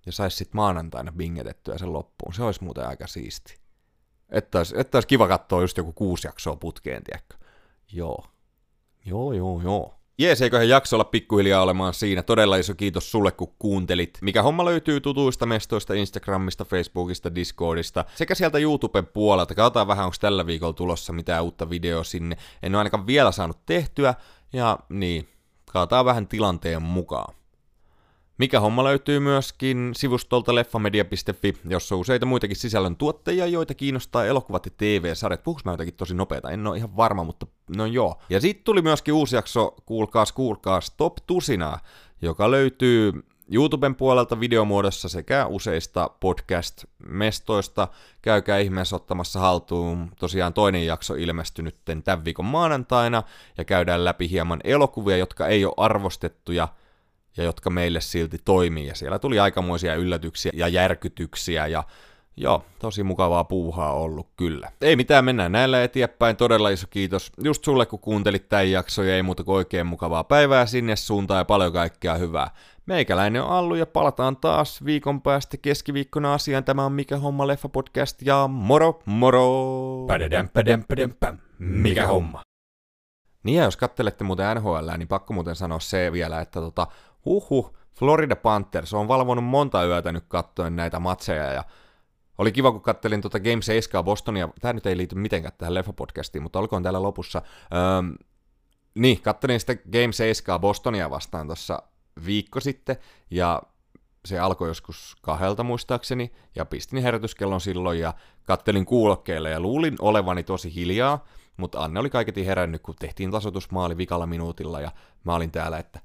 Ja 0.07 0.13
sais 0.13 0.39
sitten 0.39 0.57
maanantaina 0.57 1.13
bingetettyä 1.13 1.79
sen 1.79 1.93
loppuun. 1.93 2.35
Se 2.35 2.43
olisi 2.43 2.65
muuten 2.65 2.89
aika 2.89 3.07
siisti. 3.07 3.68
Että 4.31 4.59
olisi, 4.59 4.75
että 4.79 4.97
olisi 4.97 5.09
kiva 5.09 5.29
katsoa 5.29 5.61
just 5.61 5.77
joku 5.77 5.93
kuusi 5.93 6.29
jaksoa 6.29 6.57
putkeen, 6.57 7.05
tiedätkö? 7.05 7.37
Joo. 7.93 8.25
Joo, 9.05 9.33
joo, 9.33 9.61
joo. 9.63 9.95
Jees, 10.19 10.43
eiköhän 10.43 10.69
jakso 10.69 10.97
olla 10.97 11.05
pikkuhiljaa 11.05 11.63
olemaan 11.63 11.95
siinä. 11.95 12.23
Todella 12.23 12.57
iso 12.57 12.75
kiitos 12.75 13.11
sulle, 13.11 13.33
kun 13.33 13.55
kuuntelit. 13.59 14.19
Mikä 14.23 14.43
homma 14.43 14.65
löytyy 14.65 15.01
tutuista 15.01 15.47
mestoista, 15.47 15.95
Instagramista, 15.95 16.65
Facebookista, 16.65 17.35
Discordista 17.35 18.05
sekä 18.15 18.35
sieltä 18.35 18.59
YouTuben 18.59 19.07
puolelta. 19.07 19.55
Katsotaan 19.55 19.87
vähän, 19.87 20.05
onko 20.05 20.17
tällä 20.21 20.47
viikolla 20.47 20.73
tulossa 20.73 21.13
mitään 21.13 21.45
uutta 21.45 21.71
videoa 21.71 22.05
sinne. 22.05 22.37
En 22.63 22.75
ole 22.75 22.79
ainakaan 22.79 23.07
vielä 23.07 23.33
saanut 23.33 23.67
tehtyä. 23.67 24.15
Ja 24.53 24.79
niin, 24.89 25.29
katsotaan 25.73 26.05
vähän 26.05 26.29
tilanteen 26.29 26.83
mukaan. 26.83 27.35
Mikä 28.39 28.61
homma 28.61 28.85
löytyy 28.85 29.21
myöskin 29.21 29.91
sivustolta 29.95 30.55
leffamedia.fi, 30.55 31.57
jossa 31.69 31.95
on 31.95 32.01
useita 32.01 32.27
muitakin 32.27 32.57
sisällön 32.57 32.97
tuottajia, 32.97 33.47
joita 33.47 33.75
kiinnostaa 33.75 34.25
elokuvat 34.25 34.67
ja 34.67 34.73
TV-sarjat. 34.77 35.43
Puhuks 35.43 35.65
mä 35.65 35.71
jotakin 35.71 35.95
tosi 35.95 36.15
nopeeta? 36.15 36.51
En 36.51 36.67
ole 36.67 36.77
ihan 36.77 36.97
varma, 36.97 37.25
mutta 37.25 37.47
no 37.77 37.87
joo. 37.87 38.17
Ja 38.31 38.41
sitten 38.41 38.65
tuli 38.65 38.83
myöskin 38.83 39.15
uusi 39.15 39.37
jakso, 39.37 39.75
kuulkaas, 39.87 40.33
kuulkaas, 40.33 40.91
Top 40.91 41.17
Tusinaa, 41.27 41.81
joka 42.23 42.51
löytyy 42.51 43.13
YouTuben 43.53 43.95
puolelta 43.95 44.41
videomuodossa 44.41 45.09
sekä 45.09 45.47
useista 45.47 46.11
podcast-mestoista. 46.21 47.89
Käykää 48.23 48.59
ihmeessä 48.59 48.97
ottamassa 48.97 49.41
haltuun. 49.41 50.11
Tosiaan 50.19 50.55
toinen 50.55 50.87
jakso 50.87 51.15
ilmestynyt 51.15 51.77
tämän 52.05 52.25
viikon 52.25 52.45
maanantaina 52.45 53.23
ja 53.59 53.65
käydään 53.65 54.05
läpi 54.05 54.31
hieman 54.31 54.61
elokuvia, 54.65 55.17
jotka 55.17 55.47
ei 55.47 55.65
ole 55.65 55.75
arvostettuja– 55.77 56.69
ja 57.39 57.45
jotka 57.45 57.71
meille 57.71 58.01
silti 58.01 58.39
toimii. 58.45 58.87
Ja 58.87 58.95
siellä 58.95 59.19
tuli 59.19 59.41
aikamoisia 59.41 59.95
yllätyksiä 59.95 60.53
ja 60.55 60.69
järkytyksiä 60.69 61.67
ja 61.67 61.85
Joo, 62.41 62.65
tosi 62.79 63.03
mukavaa 63.03 63.45
puuhaa 63.45 63.93
ollut 63.93 64.29
kyllä. 64.37 64.71
Ei 64.81 64.97
mitään, 64.97 65.25
mennään 65.25 65.53
näillä 65.53 65.83
eteenpäin. 65.83 66.37
Todella 66.37 66.69
iso 66.69 66.87
kiitos 66.91 67.33
just 67.45 67.65
sulle, 67.65 67.87
kun 67.87 67.99
kuuntelit 67.99 68.49
tämän 68.49 68.71
jakson 68.71 69.09
ja 69.09 69.17
ei 69.17 69.23
muuta 69.23 69.45
kuin 69.45 69.57
oikein 69.57 69.87
mukavaa 69.87 70.25
päivää 70.25 70.67
sinne 70.67 70.97
suuntaan 70.97 71.39
ja 71.39 71.45
paljon 71.45 71.73
kaikkea 71.73 72.15
hyvää. 72.15 72.51
Meikäläinen 72.87 73.43
on 73.43 73.51
Allu 73.51 73.75
ja 73.75 73.87
palataan 73.87 74.37
taas 74.37 74.85
viikon 74.85 75.23
päästä 75.23 75.57
keskiviikkona 75.57 76.35
asiaan. 76.35 76.65
Tämä 76.65 76.85
on 76.85 76.93
Mikä 76.93 77.17
Homma 77.17 77.47
Leffa 77.47 77.69
Podcast 77.69 78.23
ja 78.23 78.49
moro 78.49 79.01
moro! 79.05 80.07
Päm. 81.21 81.39
Mikä 81.59 82.07
homma? 82.07 82.43
Niin 83.43 83.57
ja 83.57 83.65
jos 83.65 83.77
kattelette 83.77 84.25
muuten 84.25 84.57
NHL, 84.57 84.91
niin 84.99 85.09
pakko 85.09 85.35
muuten 85.35 85.57
sanoa 85.57 85.81
se 85.81 86.13
vielä, 86.13 86.41
että 86.41 86.61
tota, 86.61 86.87
huhhuh, 87.25 87.75
Florida 87.99 88.37
Panthers 88.37 88.95
on 88.95 89.09
valvonut 89.09 89.45
monta 89.45 89.85
yötä 89.85 90.13
nyt 90.13 90.25
kattoen 90.29 90.77
näitä 90.77 90.99
matseja 90.99 91.53
ja 91.53 91.65
oli 92.39 92.53
kiva, 92.53 92.73
kun 92.73 92.81
kattelin 92.81 93.21
tuota 93.21 93.41
Game 93.41 93.63
7 93.63 94.05
Bostonia, 94.05 94.49
tämä 94.61 94.73
nyt 94.73 94.87
ei 94.87 94.97
liity 94.97 95.15
mitenkään 95.15 95.55
tähän 95.59 95.75
leffapodcastiin, 95.75 96.43
mutta 96.43 96.59
olkoon 96.59 96.83
täällä 96.83 97.03
lopussa. 97.03 97.43
Öm, 97.99 98.15
niin, 98.95 99.23
kattelin 99.23 99.61
sitä 99.61 99.75
Game 99.75 100.13
7 100.13 100.61
Bostonia 100.61 101.11
vastaan 101.11 101.47
tuossa 101.47 101.83
viikko 102.27 102.61
sitten, 102.61 102.97
ja 103.31 103.63
se 104.25 104.39
alkoi 104.39 104.69
joskus 104.69 105.17
kahdelta 105.23 105.63
muistaakseni, 105.63 106.33
ja 106.55 106.65
pistin 106.65 107.03
herätyskellon 107.03 107.61
silloin, 107.61 108.01
ja 108.01 108.15
kattelin 108.45 108.85
kuulokkeille, 108.85 109.51
ja 109.51 109.61
luulin 109.61 109.97
olevani 110.01 110.43
tosi 110.43 110.75
hiljaa, 110.75 111.25
mutta 111.57 111.85
Anne 111.85 112.01
oli 112.01 112.11
kaiketi 112.11 112.47
herännyt, 112.47 112.83
kun 112.83 112.95
tehtiin 112.99 113.31
tasoitusmaali 113.31 113.97
vikalla 113.97 114.27
minuutilla, 114.27 114.81
ja 114.81 114.93
mä 115.25 115.35
olin 115.35 115.51
täällä, 115.51 115.79
että 115.79 116.01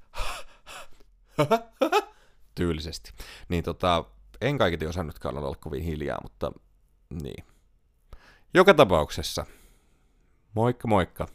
tyylisesti. 2.54 3.12
Niin 3.48 3.64
tota, 3.64 4.04
en 4.40 4.58
kaiketi 4.58 4.86
osannutkaan 4.86 5.38
olla 5.38 5.56
kovin 5.60 5.82
hiljaa, 5.82 6.18
mutta 6.22 6.52
niin. 7.22 7.44
Joka 8.54 8.74
tapauksessa, 8.74 9.46
moikka 10.54 10.88
moikka. 10.88 11.28